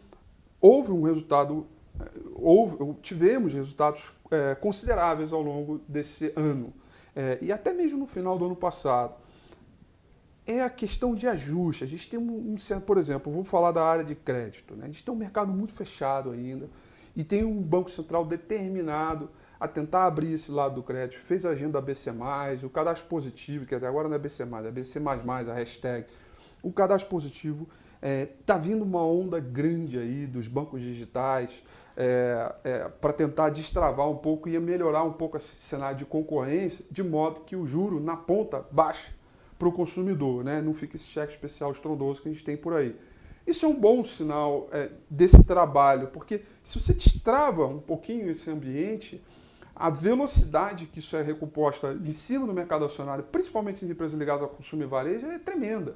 [0.63, 1.67] houve um resultado
[2.35, 6.73] houve, tivemos resultados é, consideráveis ao longo desse ano.
[7.15, 9.15] É, e até mesmo no final do ano passado.
[10.45, 11.85] É a questão de ajuste.
[11.85, 14.75] A gente tem um, um por exemplo, vamos falar da área de crédito.
[14.75, 14.85] Né?
[14.85, 16.69] A gente tem um mercado muito fechado ainda
[17.15, 21.21] e tem um Banco Central determinado a tentar abrir esse lado do crédito.
[21.21, 22.11] Fez a agenda BC+,
[22.65, 26.07] o cadastro positivo, que até agora não é BC+, é BC++, a hashtag.
[26.61, 27.69] O cadastro positivo
[28.03, 31.65] Está é, tá vindo uma onda grande aí dos bancos digitais
[31.97, 36.85] é, é, para tentar destravar um pouco e melhorar um pouco esse cenário de concorrência,
[36.91, 39.13] de modo que o juro na ponta baixe
[39.57, 40.61] para o consumidor, né?
[40.61, 42.97] não fique esse cheque especial estrondoso que a gente tem por aí.
[43.47, 48.51] Isso é um bom sinal é, desse trabalho, porque se você destrava um pouquinho esse
[48.51, 49.23] ambiente,
[49.75, 54.43] a velocidade que isso é recomposta em cima do mercado acionário, principalmente em empresas ligadas
[54.43, 55.95] ao consumo e varejo, é tremenda.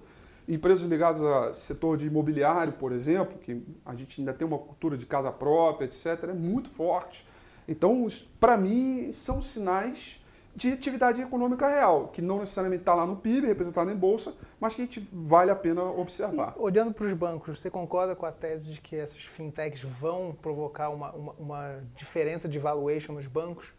[0.48, 4.96] Empresas ligadas ao setor de imobiliário, por exemplo, que a gente ainda tem uma cultura
[4.96, 7.26] de casa própria, etc., é muito forte.
[7.68, 8.06] Então,
[8.38, 10.20] para mim, são sinais
[10.56, 14.74] de atividade econômica real, que não necessariamente está lá no PIB, representado em bolsa, mas
[14.74, 16.54] que a gente vale a pena observar.
[16.56, 20.34] E, olhando para os bancos, você concorda com a tese de que essas fintechs vão
[20.40, 23.74] provocar uma, uma, uma diferença de valuation nos bancos?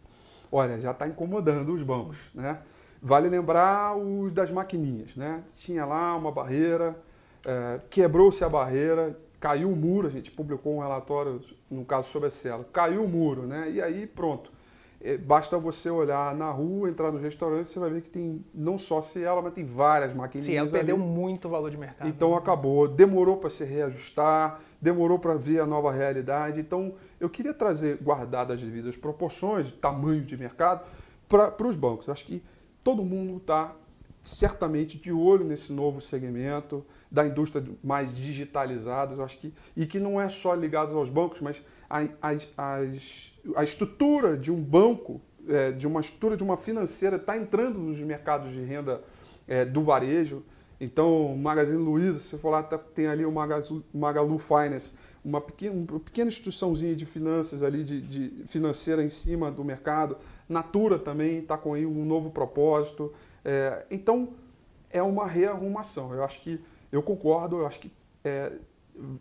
[0.52, 2.62] Olha, já está incomodando os bancos, né?
[3.02, 5.44] Vale lembrar os das maquininhas, né?
[5.58, 7.00] Tinha lá uma barreira,
[7.46, 12.28] é, quebrou-se a barreira, caiu o muro, a gente publicou um relatório, no caso sobre
[12.28, 13.70] a Cielo, caiu o muro, né?
[13.72, 14.52] E aí pronto.
[15.00, 18.80] É, basta você olhar na rua, entrar no restaurante, você vai ver que tem não
[18.80, 20.46] só Cielo, mas tem várias maquininhas.
[20.46, 22.08] Cielo perdeu muito valor de mercado.
[22.08, 26.60] Então acabou, demorou para se reajustar, demorou para ver a nova realidade.
[26.60, 30.84] Então eu queria trazer, guardadas as devidas proporções, tamanho de mercado,
[31.30, 32.08] para os bancos.
[32.08, 32.42] Eu acho que
[32.88, 33.76] todo mundo está
[34.24, 40.00] certamente de olho nesse novo segmento da indústria mais digitalizada, eu acho que e que
[40.00, 42.80] não é só ligado aos bancos, mas a, a,
[43.58, 45.20] a, estrutura de um banco,
[45.50, 49.02] é, de uma estrutura de uma financeira está entrando nos mercados de renda
[49.46, 50.42] é, do varejo.
[50.80, 54.94] Então, Magazine Luiza, se for lá, tá, tem ali o Magalu, Magalu Finance,
[55.26, 60.16] uma pequena, uma pequena instituiçãozinha de finanças ali, de, de financeira em cima do mercado.
[60.48, 63.14] Natura também está com aí um novo propósito.
[63.44, 64.34] É, então,
[64.92, 66.14] é uma rearrumação.
[66.14, 67.92] Eu acho que, eu concordo, eu acho que
[68.24, 68.52] é,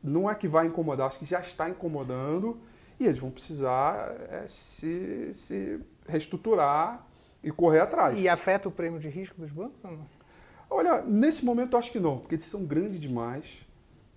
[0.02, 2.58] não é que vai incomodar, acho que já está incomodando
[2.98, 7.06] e eles vão precisar é, se, se reestruturar
[7.42, 8.18] e correr atrás.
[8.18, 10.06] E afeta o prêmio de risco dos bancos ou não?
[10.68, 13.60] Olha, nesse momento eu acho que não, porque eles são grandes demais.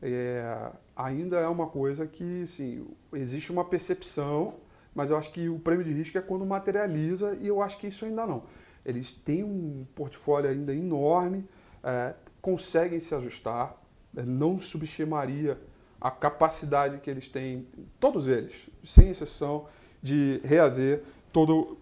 [0.02, 4.56] É, ainda é uma coisa que, sim, existe uma percepção
[4.93, 7.88] mas eu acho que o prêmio de risco é quando materializa e eu acho que
[7.88, 8.43] isso ainda não.
[8.86, 11.47] Eles têm um portfólio ainda enorme,
[11.84, 13.75] é, conseguem se ajustar,
[14.15, 15.60] é, não subestimaria
[15.99, 17.67] a capacidade que eles têm,
[17.99, 19.65] todos eles, sem exceção,
[20.02, 21.78] de reaver todo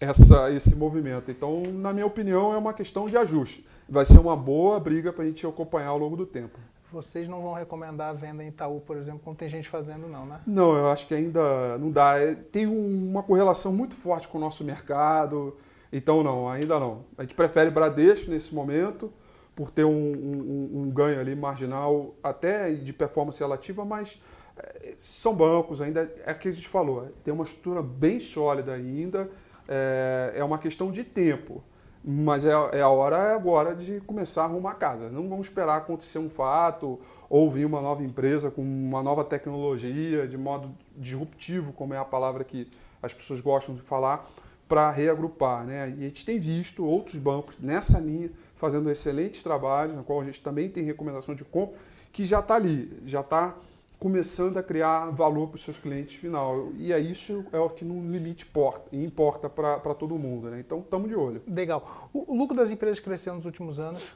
[0.00, 1.30] essa, esse movimento.
[1.30, 3.66] Então, na minha opinião, é uma questão de ajuste.
[3.88, 6.58] Vai ser uma boa briga para a gente acompanhar ao longo do tempo.
[6.90, 10.24] Vocês não vão recomendar a venda em Itaú, por exemplo, como tem gente fazendo, não,
[10.24, 10.40] né?
[10.46, 12.18] Não, eu acho que ainda não dá.
[12.18, 15.56] É, tem uma correlação muito forte com o nosso mercado.
[15.92, 17.04] Então, não, ainda não.
[17.16, 19.12] A gente prefere Bradesco nesse momento,
[19.54, 24.20] por ter um, um, um ganho ali marginal, até de performance relativa, mas
[24.56, 28.72] é, são bancos ainda, é o que a gente falou, tem uma estrutura bem sólida
[28.72, 29.30] ainda,
[29.68, 31.62] é, é uma questão de tempo.
[32.04, 35.08] Mas é, é, a hora agora de começar a arrumar a casa.
[35.08, 40.26] Não vamos esperar acontecer um fato ou vir uma nova empresa com uma nova tecnologia
[40.26, 42.68] de modo disruptivo, como é a palavra que
[43.02, 44.28] as pessoas gostam de falar,
[44.68, 45.64] para reagrupar.
[45.64, 45.94] Né?
[45.98, 50.24] E a gente tem visto outros bancos nessa linha fazendo excelentes trabalhos, na qual a
[50.24, 51.78] gente também tem recomendação de compra,
[52.12, 53.54] que já está ali, já está
[53.98, 56.70] começando a criar valor para os seus clientes final.
[56.76, 60.48] E é isso é o que no limite importa, importa para todo mundo.
[60.50, 60.60] Né?
[60.60, 61.42] Então, estamos de olho.
[61.46, 62.08] Legal.
[62.12, 64.14] O, o lucro das empresas cresceu nos últimos anos,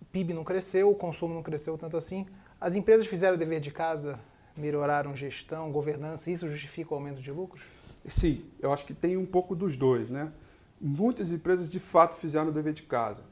[0.00, 2.26] o PIB não cresceu, o consumo não cresceu tanto assim.
[2.60, 4.18] As empresas fizeram o dever de casa,
[4.56, 7.62] melhoraram gestão, governança, isso justifica o aumento de lucros?
[8.06, 10.10] Sim, eu acho que tem um pouco dos dois.
[10.10, 10.32] Né?
[10.80, 13.24] Muitas empresas, de fato, fizeram o dever de casa.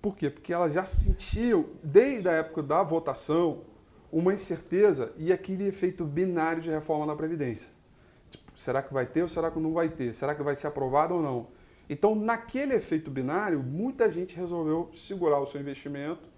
[0.00, 0.30] Por quê?
[0.30, 3.62] Porque elas já sentiam, desde a época da votação,
[4.10, 7.70] uma incerteza e aquele efeito binário de reforma da Previdência.
[8.30, 10.14] Tipo, será que vai ter ou será que não vai ter?
[10.14, 11.48] Será que vai ser aprovado ou não?
[11.88, 16.28] Então, naquele efeito binário, muita gente resolveu segurar o seu investimento,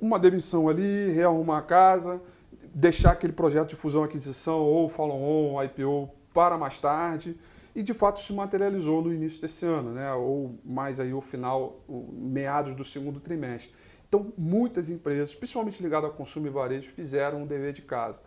[0.00, 2.20] uma demissão ali, rearrumar a casa,
[2.74, 7.38] deixar aquele projeto de fusão-aquisição ou follow-on, IPO para mais tarde,
[7.74, 10.12] e de fato se materializou no início desse ano, né?
[10.14, 13.72] ou mais aí o final, o meados do segundo trimestre.
[14.08, 18.20] Então, muitas empresas, principalmente ligadas ao consumo e varejo, fizeram um dever de casa.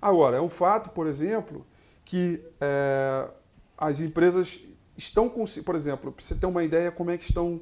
[0.00, 1.66] Agora, é um fato, por exemplo,
[2.04, 3.28] que é,
[3.76, 4.60] as empresas
[4.96, 7.60] estão, por exemplo, para você ter uma ideia como é que estão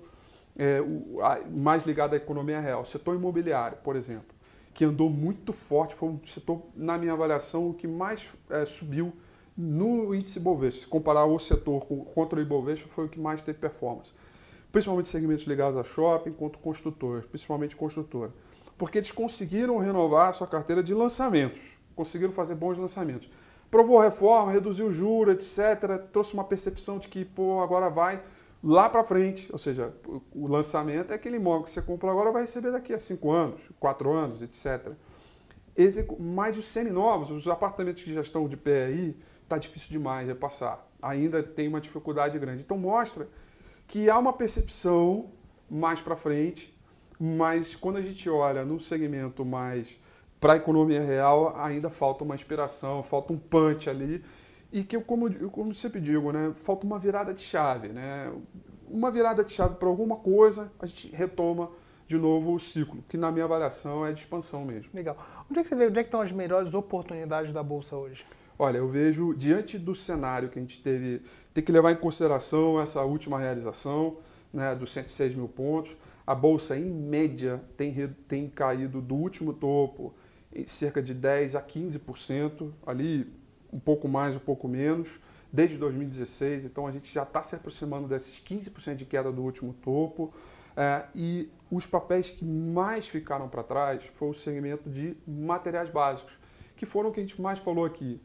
[0.57, 4.35] é, o, a, mais ligadas à economia real, o setor imobiliário, por exemplo,
[4.75, 9.12] que andou muito forte, foi um setor, na minha avaliação, o que mais é, subiu
[9.57, 10.81] no índice Bovespa.
[10.81, 14.12] Se comparar o setor com, contra o Ibovespa, foi o que mais teve performance
[14.72, 18.32] principalmente segmentos ligados a shopping, quanto construtores, principalmente construtora.
[18.78, 21.61] Porque eles conseguiram renovar a sua carteira de lançamentos,
[21.94, 23.30] conseguiram fazer bons lançamentos.
[23.70, 25.98] Provou reforma, reduziu o juro, etc.
[26.12, 28.22] Trouxe uma percepção de que, pô, agora vai
[28.62, 29.48] lá para frente.
[29.52, 29.94] Ou seja,
[30.35, 33.61] o lançamento é aquele imóvel que você comprou agora vai receber daqui a 5 anos,
[33.78, 34.92] 4 anos, etc.
[36.18, 40.35] Mas os seminovos, os apartamentos que já estão de pé aí, está difícil demais de
[40.35, 40.87] passar.
[41.00, 42.62] Ainda tem uma dificuldade grande.
[42.62, 43.28] Então mostra
[43.92, 45.26] que há uma percepção
[45.68, 46.74] mais para frente,
[47.20, 50.00] mas quando a gente olha no segmento mais
[50.40, 54.24] para a economia real, ainda falta uma inspiração, falta um punch ali,
[54.72, 57.88] e que, como, como sempre digo, né, falta uma virada de chave.
[57.88, 58.33] Né?
[58.88, 61.70] Uma virada de chave para alguma coisa, a gente retoma
[62.09, 64.90] de novo o ciclo, que na minha avaliação é de expansão mesmo.
[64.94, 65.18] Legal.
[65.50, 68.24] Onde é que você vê, onde é que estão as melhores oportunidades da Bolsa hoje?
[68.58, 71.22] Olha, eu vejo, diante do cenário que a gente teve,
[71.54, 74.18] tem que levar em consideração essa última realização
[74.52, 75.96] né, dos 106 mil pontos.
[76.26, 77.92] A Bolsa, em média, tem,
[78.28, 80.14] tem caído do último topo
[80.54, 83.32] em cerca de 10% a 15%, ali
[83.72, 85.18] um pouco mais, um pouco menos,
[85.50, 86.66] desde 2016.
[86.66, 90.32] Então, a gente já está se aproximando desses 15% de queda do último topo.
[90.76, 96.34] É, e os papéis que mais ficaram para trás foi o segmento de materiais básicos,
[96.76, 98.20] que foram o que a gente mais falou aqui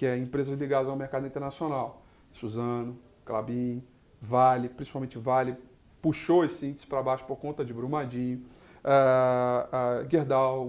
[0.00, 2.02] que é empresas ligadas ao mercado internacional.
[2.30, 3.84] Suzano, Clabin,
[4.18, 5.54] Vale, principalmente Vale,
[6.00, 8.42] puxou esse índice para baixo por conta de Brumadinho,
[8.82, 10.66] uh, uh, Gerdau,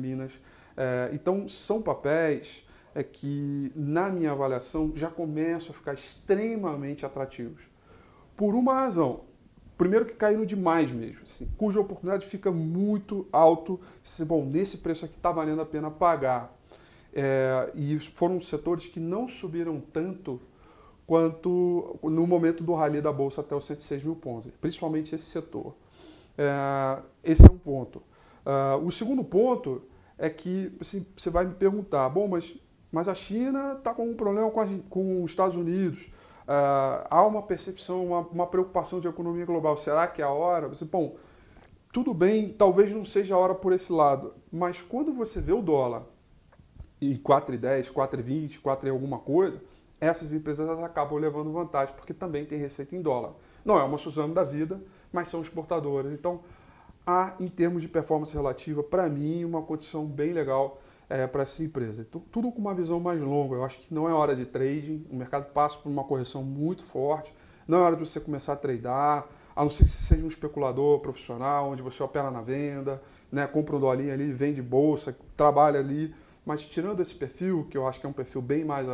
[0.00, 0.36] Minas.
[0.36, 7.64] Uh, então, são papéis é, que, na minha avaliação, já começam a ficar extremamente atrativos.
[8.34, 9.24] Por uma razão.
[9.76, 13.78] Primeiro que caíram demais mesmo, assim, cuja oportunidade fica muito alto.
[14.26, 16.58] Bom, nesse preço aqui está valendo a pena pagar.
[17.12, 20.40] É, e foram setores que não subiram tanto
[21.06, 25.74] quanto no momento do rally da Bolsa até os 106 mil pontos, principalmente esse setor.
[26.38, 28.00] É, esse é um ponto.
[28.46, 29.82] É, o segundo ponto
[30.16, 32.54] é que assim, você vai me perguntar, bom, mas,
[32.92, 36.12] mas a China está com um problema com, a, com os Estados Unidos,
[36.46, 40.68] é, há uma percepção, uma, uma, preocupação de economia global, será que é a hora?
[40.68, 41.16] Você, bom,
[41.92, 45.60] tudo bem, talvez não seja a hora por esse lado, mas quando você vê o
[45.60, 46.04] dólar
[47.00, 49.60] em 4,10, 4,20, 4 e alguma coisa,
[50.00, 53.34] essas empresas acabam levando vantagem, porque também tem receita em dólar.
[53.64, 54.80] Não é uma Suzano da vida,
[55.12, 56.12] mas são exportadoras.
[56.12, 56.40] Então,
[57.06, 61.62] há, em termos de performance relativa, para mim, uma condição bem legal é, para essa
[61.62, 62.02] empresa.
[62.08, 63.56] Então, tudo com uma visão mais longa.
[63.56, 66.84] Eu acho que não é hora de trading, o mercado passa por uma correção muito
[66.84, 67.34] forte,
[67.68, 70.28] não é hora de você começar a tradar, a não ser que você seja um
[70.28, 75.78] especulador profissional, onde você opera na venda, né, compra um dolinho ali, vende bolsa, trabalha
[75.78, 76.14] ali
[76.44, 78.86] mas tirando esse perfil, que eu acho que é um perfil bem mais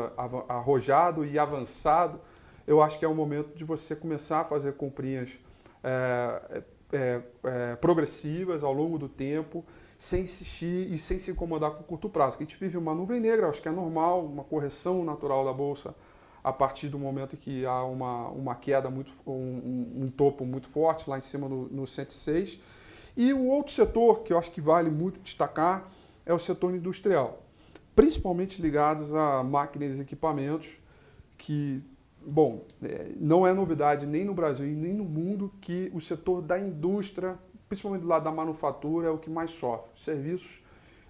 [0.49, 2.21] arrojado e avançado,
[2.67, 5.39] eu acho que é o momento de você começar a fazer comprinhas
[5.85, 9.65] é, é, é, progressivas ao longo do tempo,
[9.97, 12.37] sem insistir e sem se incomodar com o curto prazo.
[12.37, 15.95] A gente vive uma nuvem negra, acho que é normal, uma correção natural da bolsa
[16.43, 21.11] a partir do momento que há uma, uma queda, muito, um, um topo muito forte
[21.11, 22.61] lá em cima no, no 106.
[23.17, 25.91] E o outro setor que eu acho que vale muito destacar
[26.27, 27.43] é o setor industrial,
[27.95, 30.77] principalmente ligados a máquinas e equipamentos,
[31.39, 31.83] que,
[32.27, 36.59] bom, é, não é novidade nem no Brasil nem no mundo que o setor da
[36.59, 39.89] indústria, principalmente do lado da manufatura, é o que mais sofre.
[39.95, 40.61] Serviços,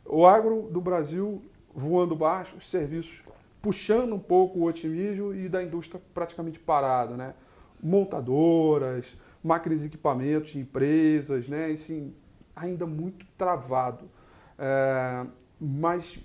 [0.04, 1.42] o agro do Brasil
[1.74, 3.22] voando baixo, serviços
[3.60, 7.34] puxando um pouco o otimismo e da indústria praticamente parada, né?
[7.82, 11.66] Montadoras, máquinas e equipamentos empresas, né?
[11.66, 12.14] Assim,
[12.54, 14.08] ainda muito travado.
[14.58, 15.26] É,
[15.60, 16.18] mas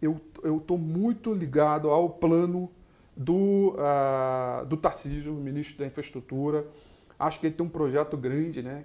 [0.00, 0.20] eu
[0.58, 2.70] estou muito ligado ao plano
[3.16, 6.66] do, uh, do Tarcísio, ministro da Infraestrutura.
[7.18, 8.84] Acho que ele tem um projeto grande, né?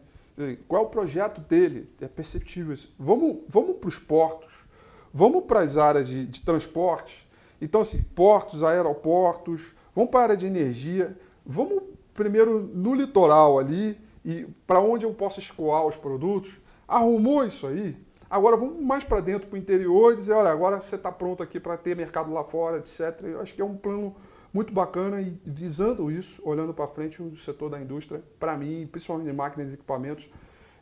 [0.67, 1.89] Qual é o projeto dele?
[1.99, 2.75] É perceptível.
[2.99, 4.65] Vamos, vamos para os portos,
[5.11, 7.27] vamos para as áreas de, de transporte,
[7.61, 11.81] então, assim, portos, aeroportos, vamos para a área de energia, vamos
[12.13, 16.59] primeiro no litoral ali e para onde eu posso escoar os produtos.
[16.87, 17.97] Arrumou isso aí?
[18.29, 21.41] Agora vamos mais para dentro, para o interior, e dizer, olha, agora você está pronto
[21.41, 23.23] aqui para ter mercado lá fora, etc.
[23.23, 24.15] Eu acho que é um plano
[24.53, 29.27] muito bacana e visando isso, olhando para frente, o setor da indústria, para mim, principalmente
[29.27, 30.29] de máquinas e equipamentos,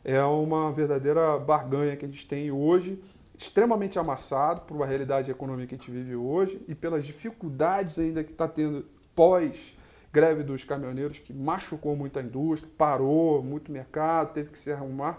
[0.02, 3.02] é uma verdadeira barganha que a gente tem hoje
[3.38, 8.24] extremamente amassado por uma realidade econômica que a gente vive hoje e pelas dificuldades ainda
[8.24, 9.76] que está tendo pós
[10.12, 15.18] greve dos caminhoneiros que machucou muito a indústria, parou muito mercado, teve que se arrumar.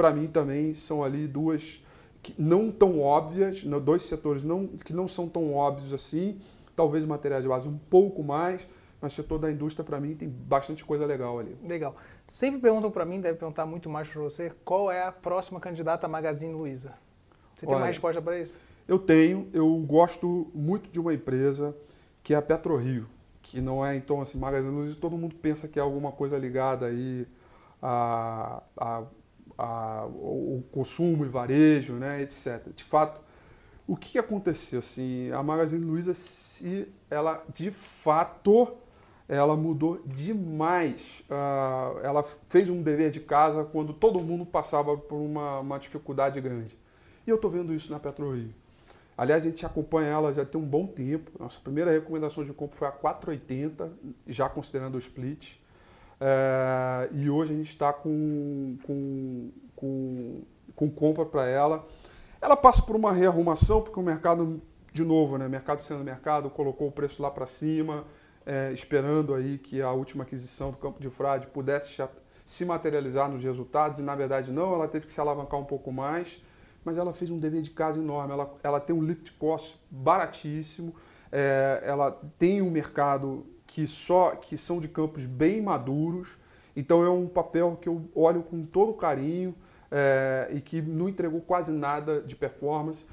[0.00, 1.84] Para mim também são ali duas
[2.22, 6.40] que não tão óbvias, dois setores não, que não são tão óbvios assim,
[6.74, 8.66] talvez materiais de base um pouco mais,
[8.98, 11.54] mas o setor da indústria para mim tem bastante coisa legal ali.
[11.66, 11.94] Legal.
[12.26, 16.06] Sempre perguntam para mim, deve perguntar muito mais para você, qual é a próxima candidata
[16.06, 16.94] a Magazine Luiza?
[17.54, 18.58] Você tem Olha, uma resposta para isso?
[18.88, 19.50] Eu tenho.
[19.52, 21.76] Eu gosto muito de uma empresa
[22.22, 23.06] que é a PetroRio,
[23.42, 26.86] que não é, então, assim, Magazine Luiza, todo mundo pensa que é alguma coisa ligada
[26.86, 27.26] aí
[27.82, 29.02] a, a,
[29.60, 32.72] a, o consumo e varejo, né, etc.
[32.74, 33.20] De fato,
[33.86, 34.78] o que aconteceu?
[34.78, 38.76] Assim, a Magazine Luiza, se ela de fato
[39.30, 41.22] ela mudou demais.
[41.30, 46.40] Uh, ela fez um dever de casa quando todo mundo passava por uma, uma dificuldade
[46.40, 46.76] grande.
[47.24, 48.52] E eu estou vendo isso na PetroRio.
[49.16, 51.30] Aliás, a gente acompanha ela já tem um bom tempo.
[51.38, 53.88] Nossa primeira recomendação de compra foi a 4,80,
[54.26, 55.59] já considerando o split.
[56.20, 60.42] É, e hoje a gente está com, com, com,
[60.74, 61.86] com compra para ela.
[62.40, 64.60] Ela passa por uma rearrumação, porque o mercado,
[64.92, 68.04] de novo, né, mercado sendo mercado, colocou o preço lá para cima,
[68.44, 72.02] é, esperando aí que a última aquisição do campo de frade pudesse
[72.44, 75.92] se materializar nos resultados, e na verdade não, ela teve que se alavancar um pouco
[75.92, 76.40] mais
[76.84, 78.32] mas ela fez um dever de casa enorme.
[78.32, 80.94] Ela, ela tem um lift cost baratíssimo,
[81.30, 86.40] é, ela tem um mercado que só que são de campos bem maduros.
[86.74, 89.54] Então é um papel que eu olho com todo carinho
[89.88, 93.06] é, e que não entregou quase nada de performance,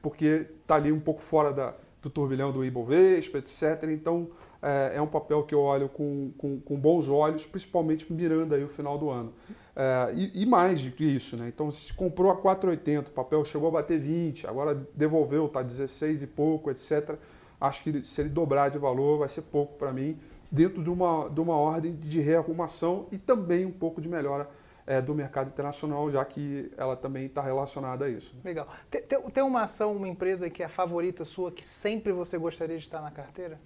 [0.00, 3.88] porque está ali um pouco fora da, do turbilhão do Ibovespa, etc.
[3.90, 4.30] Então
[4.62, 8.62] é, é, um papel que eu olho com, com, com, bons olhos, principalmente mirando aí
[8.62, 9.32] o final do ano.
[9.74, 11.48] É, e, e, mais do que isso, né?
[11.48, 16.22] Então, se comprou a 4,80, o papel chegou a bater 20, agora devolveu, está 16
[16.22, 17.18] e pouco, etc.
[17.60, 20.18] Acho que se ele dobrar de valor, vai ser pouco para mim,
[20.50, 24.48] dentro de uma, de uma ordem de rearrumação e também um pouco de melhora
[24.86, 28.34] é, do mercado internacional, já que ela também está relacionada a isso.
[28.44, 28.68] Legal.
[28.90, 32.84] Tem, tem uma ação, uma empresa que é favorita sua, que sempre você gostaria de
[32.84, 33.58] estar na carteira?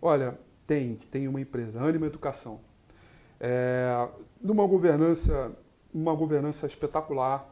[0.00, 2.60] Olha, tem, tem uma empresa, Anima Educação.
[3.40, 4.08] É,
[4.40, 5.52] numa governança,
[5.92, 7.48] uma governança espetacular,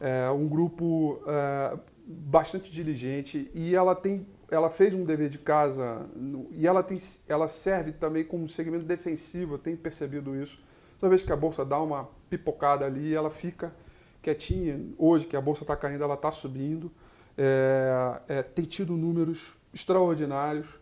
[0.00, 6.06] é, um grupo é, bastante diligente e ela tem, ela fez um dever de casa
[6.50, 6.98] e ela tem,
[7.28, 9.54] ela serve também como segmento defensivo.
[9.54, 10.60] Eu tenho percebido isso.
[10.98, 13.72] Toda vez que a bolsa dá uma pipocada ali, ela fica
[14.20, 14.80] quietinha.
[14.98, 16.90] Hoje que a bolsa está caindo, ela está subindo.
[17.38, 20.80] É, é, tem tido números extraordinários.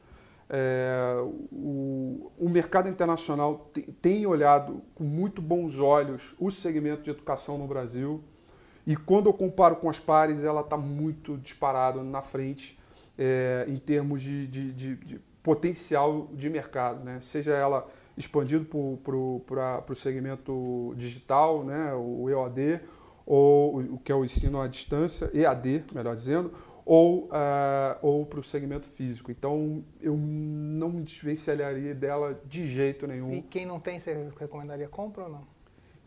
[0.51, 1.15] É,
[1.53, 7.59] o, o, mercado internacional tem, tem, olhado com muito bons olhos o segmento de educação
[7.59, 8.25] no Brasil.
[8.87, 12.78] E quando eu comparo com as pares, ela está muito disparada na frente
[13.19, 17.19] é, em termos de, de, de, de, potencial de mercado, né?
[17.21, 21.93] seja ela expandido para o segmento digital, né?
[21.95, 22.81] o EOD,
[23.27, 26.53] ou o que é o ensino à distância, EAD, melhor dizendo,
[26.85, 29.31] ou, uh, ou para o segmento físico.
[29.31, 33.35] Então, eu não desvencilharia dela de jeito nenhum.
[33.35, 35.59] E quem não tem, você recomendaria compra ou não?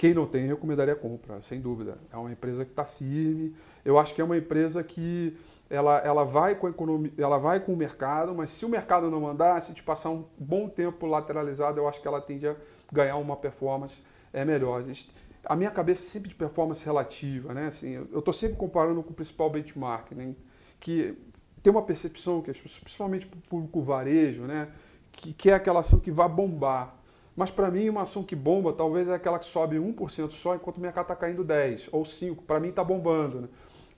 [0.01, 1.95] quem não tem, recomendaria compra, sem dúvida.
[2.12, 3.53] É uma empresa que está firme.
[3.86, 5.38] Eu acho que é uma empresa que
[5.72, 9.09] ela, ela, vai com a economia, ela vai com o mercado, mas se o mercado
[9.09, 12.55] não mandar, se te passar um bom tempo lateralizado, eu acho que ela tende a
[12.91, 14.03] ganhar uma performance
[14.34, 14.80] é melhor.
[14.80, 15.09] A, gente,
[15.45, 17.67] a minha cabeça é sempre de performance relativa, né?
[17.67, 20.36] Assim, eu estou sempre comparando com o principal benchmark, né?
[20.78, 21.17] que
[21.63, 24.67] tem uma percepção que as pessoas, principalmente o público varejo, né?
[25.11, 26.95] que, que é aquela ação que vai bombar.
[27.34, 30.78] Mas para mim, uma ação que bomba talvez é aquela que sobe 1% só, enquanto
[30.78, 32.39] o mercado está caindo 10% ou 5%.
[32.45, 33.41] Para mim, está bombando.
[33.41, 33.47] Né?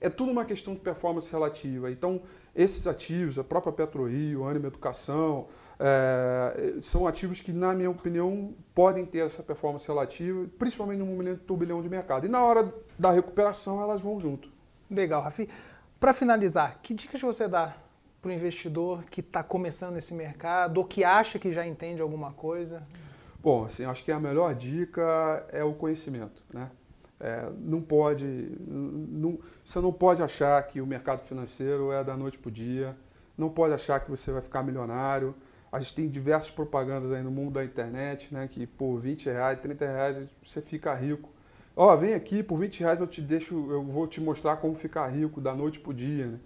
[0.04, 1.90] É tudo uma questão de performance relativa.
[1.90, 2.20] Então,
[2.54, 5.46] esses ativos, a própria PetroRio, Anima Educação,
[5.80, 11.38] é, são ativos que, na minha opinião, podem ter essa performance relativa, principalmente no momento
[11.38, 12.26] de turbilhão de mercado.
[12.26, 14.50] E na hora da recuperação, elas vão junto.
[14.90, 15.48] Legal, Rafi.
[15.98, 17.74] Para finalizar, que dicas você dá
[18.20, 22.30] para o investidor que está começando esse mercado ou que acha que já entende alguma
[22.34, 22.82] coisa?
[23.42, 26.70] Bom, assim, acho que a melhor dica é o conhecimento, né?
[27.24, 32.36] É, não pode, não, você não pode achar que o mercado financeiro é da noite
[32.36, 32.94] para o dia,
[33.36, 35.34] não pode achar que você vai ficar milionário.
[35.72, 38.46] A gente tem diversas propagandas aí no mundo da internet, né?
[38.46, 41.30] Que por 20 reais, 30 reais você fica rico.
[41.74, 45.08] Ó, vem aqui, por 20 reais eu te deixo, eu vou te mostrar como ficar
[45.08, 46.38] rico da noite para o dia, né?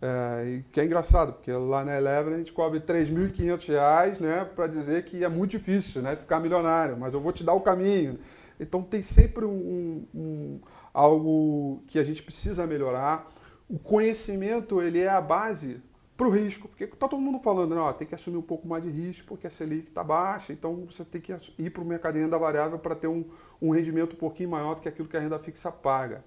[0.00, 4.66] É, que é engraçado, porque lá na Eleven a gente cobre 3.500 reais né, para
[4.66, 8.18] dizer que é muito difícil né, ficar milionário, mas eu vou te dar o caminho.
[8.58, 10.60] Então tem sempre um, um,
[10.92, 13.30] algo que a gente precisa melhorar.
[13.68, 15.82] O conhecimento ele é a base
[16.16, 18.66] para o risco, porque está todo mundo falando, né, ó, tem que assumir um pouco
[18.66, 21.86] mais de risco porque a Selic está baixa, então você tem que ir para o
[21.86, 23.24] mercado de renda variável para ter um,
[23.62, 26.24] um rendimento um pouquinho maior do que aquilo que a renda fixa paga.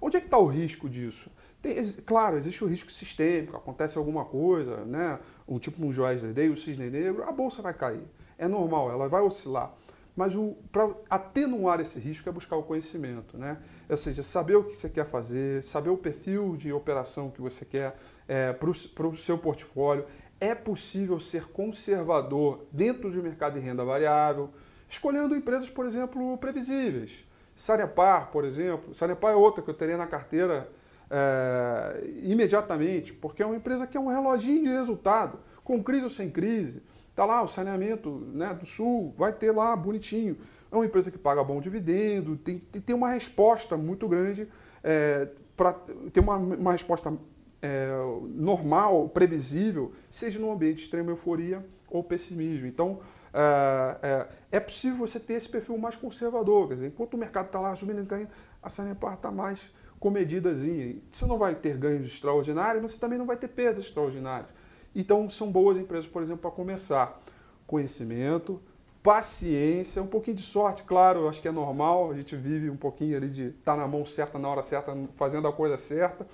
[0.00, 1.30] Onde é que está o risco disso?
[1.60, 5.18] Tem, claro, existe o risco sistêmico, acontece alguma coisa, né?
[5.46, 8.06] um tipo um Joesley Day, o cisne negro, a bolsa vai cair.
[8.38, 9.74] É normal, ela vai oscilar.
[10.16, 10.32] Mas
[10.70, 13.58] para atenuar esse risco é buscar o conhecimento, né?
[13.88, 17.64] Ou seja, saber o que você quer fazer, saber o perfil de operação que você
[17.64, 17.96] quer
[18.28, 20.04] é, para o seu portfólio.
[20.40, 24.50] É possível ser conservador dentro de mercado de renda variável,
[24.88, 27.24] escolhendo empresas, por exemplo, previsíveis.
[27.54, 28.94] Sanepar, por exemplo.
[28.94, 30.68] Sanepar é outra que eu teria na carteira
[31.10, 36.10] é, imediatamente, porque é uma empresa que é um reloginho de resultado, com crise ou
[36.10, 36.82] sem crise.
[37.14, 40.36] Está lá o saneamento né, do Sul, vai ter lá bonitinho.
[40.72, 44.48] É uma empresa que paga bom dividendo, tem, tem uma resposta muito grande,
[44.82, 45.74] é, para
[46.12, 47.16] ter uma, uma resposta
[47.62, 47.88] é,
[48.34, 52.66] normal, previsível, seja num ambiente de extrema euforia ou pessimismo.
[52.66, 52.98] Então,
[53.32, 56.66] é, é, é, possível você ter esse perfil mais conservador.
[56.70, 60.96] Dizer, enquanto o mercado está lá subindo e caindo, a Sanepar está mais comedidazinha.
[61.12, 64.50] Você não vai ter ganhos extraordinários, mas você também não vai ter perdas extraordinárias.
[64.94, 67.20] Então, são boas empresas, por exemplo, para começar.
[67.66, 68.60] Conhecimento,
[69.02, 73.16] paciência, um pouquinho de sorte, claro, acho que é normal, a gente vive um pouquinho
[73.16, 76.26] ali de estar tá na mão certa, na hora certa, fazendo a coisa certa,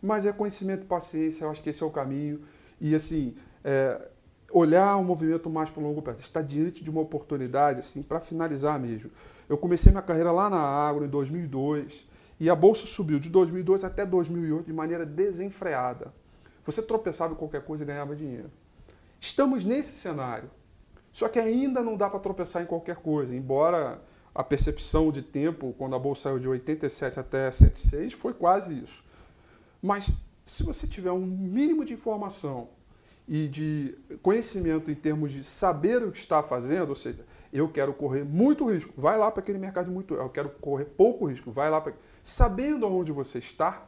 [0.00, 2.40] mas é conhecimento e paciência, eu acho que esse é o caminho.
[2.80, 4.08] E assim, é,
[4.50, 8.20] olhar o movimento mais para o longo prazo, estar diante de uma oportunidade, assim, para
[8.20, 9.10] finalizar mesmo.
[9.48, 12.06] Eu comecei minha carreira lá na Agro em 2002
[12.40, 16.12] e a bolsa subiu de 2002 até 2008 de maneira desenfreada.
[16.64, 18.50] Você tropeçava em qualquer coisa e ganhava dinheiro.
[19.20, 20.50] Estamos nesse cenário.
[21.12, 24.02] Só que ainda não dá para tropeçar em qualquer coisa, embora
[24.34, 29.04] a percepção de tempo, quando a bolsa saiu de 87 até 106, foi quase isso.
[29.80, 30.10] Mas
[30.44, 32.68] se você tiver um mínimo de informação
[33.28, 37.94] e de conhecimento em termos de saber o que está fazendo, ou seja, eu quero
[37.94, 41.70] correr muito risco, vai lá para aquele mercado muito, eu quero correr pouco risco, vai
[41.70, 43.86] lá para sabendo aonde você está,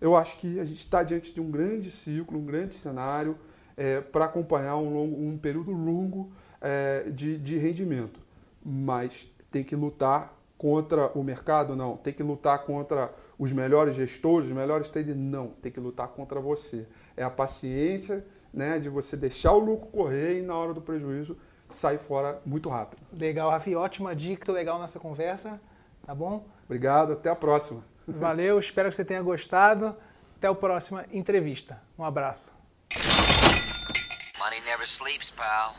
[0.00, 3.38] eu acho que a gente está diante de um grande ciclo, um grande cenário
[3.76, 8.20] é, para acompanhar um, longo, um período longo é, de, de rendimento.
[8.64, 11.76] Mas tem que lutar contra o mercado?
[11.76, 11.96] Não.
[11.96, 15.16] Tem que lutar contra os melhores gestores, os melhores traders?
[15.16, 15.48] Não.
[15.48, 16.86] Tem que lutar contra você.
[17.16, 21.36] É a paciência né, de você deixar o lucro correr e na hora do prejuízo
[21.68, 23.02] sair fora muito rápido.
[23.12, 23.74] Legal, Rafi.
[23.74, 25.60] Ótima dica, legal nessa conversa.
[26.06, 26.46] Tá bom?
[26.64, 27.84] Obrigado, até a próxima.
[28.06, 29.96] Valeu, espero que você tenha gostado.
[30.36, 31.80] Até a próxima entrevista.
[31.98, 32.52] Um abraço.
[34.38, 35.74] Money never sleeps, pal.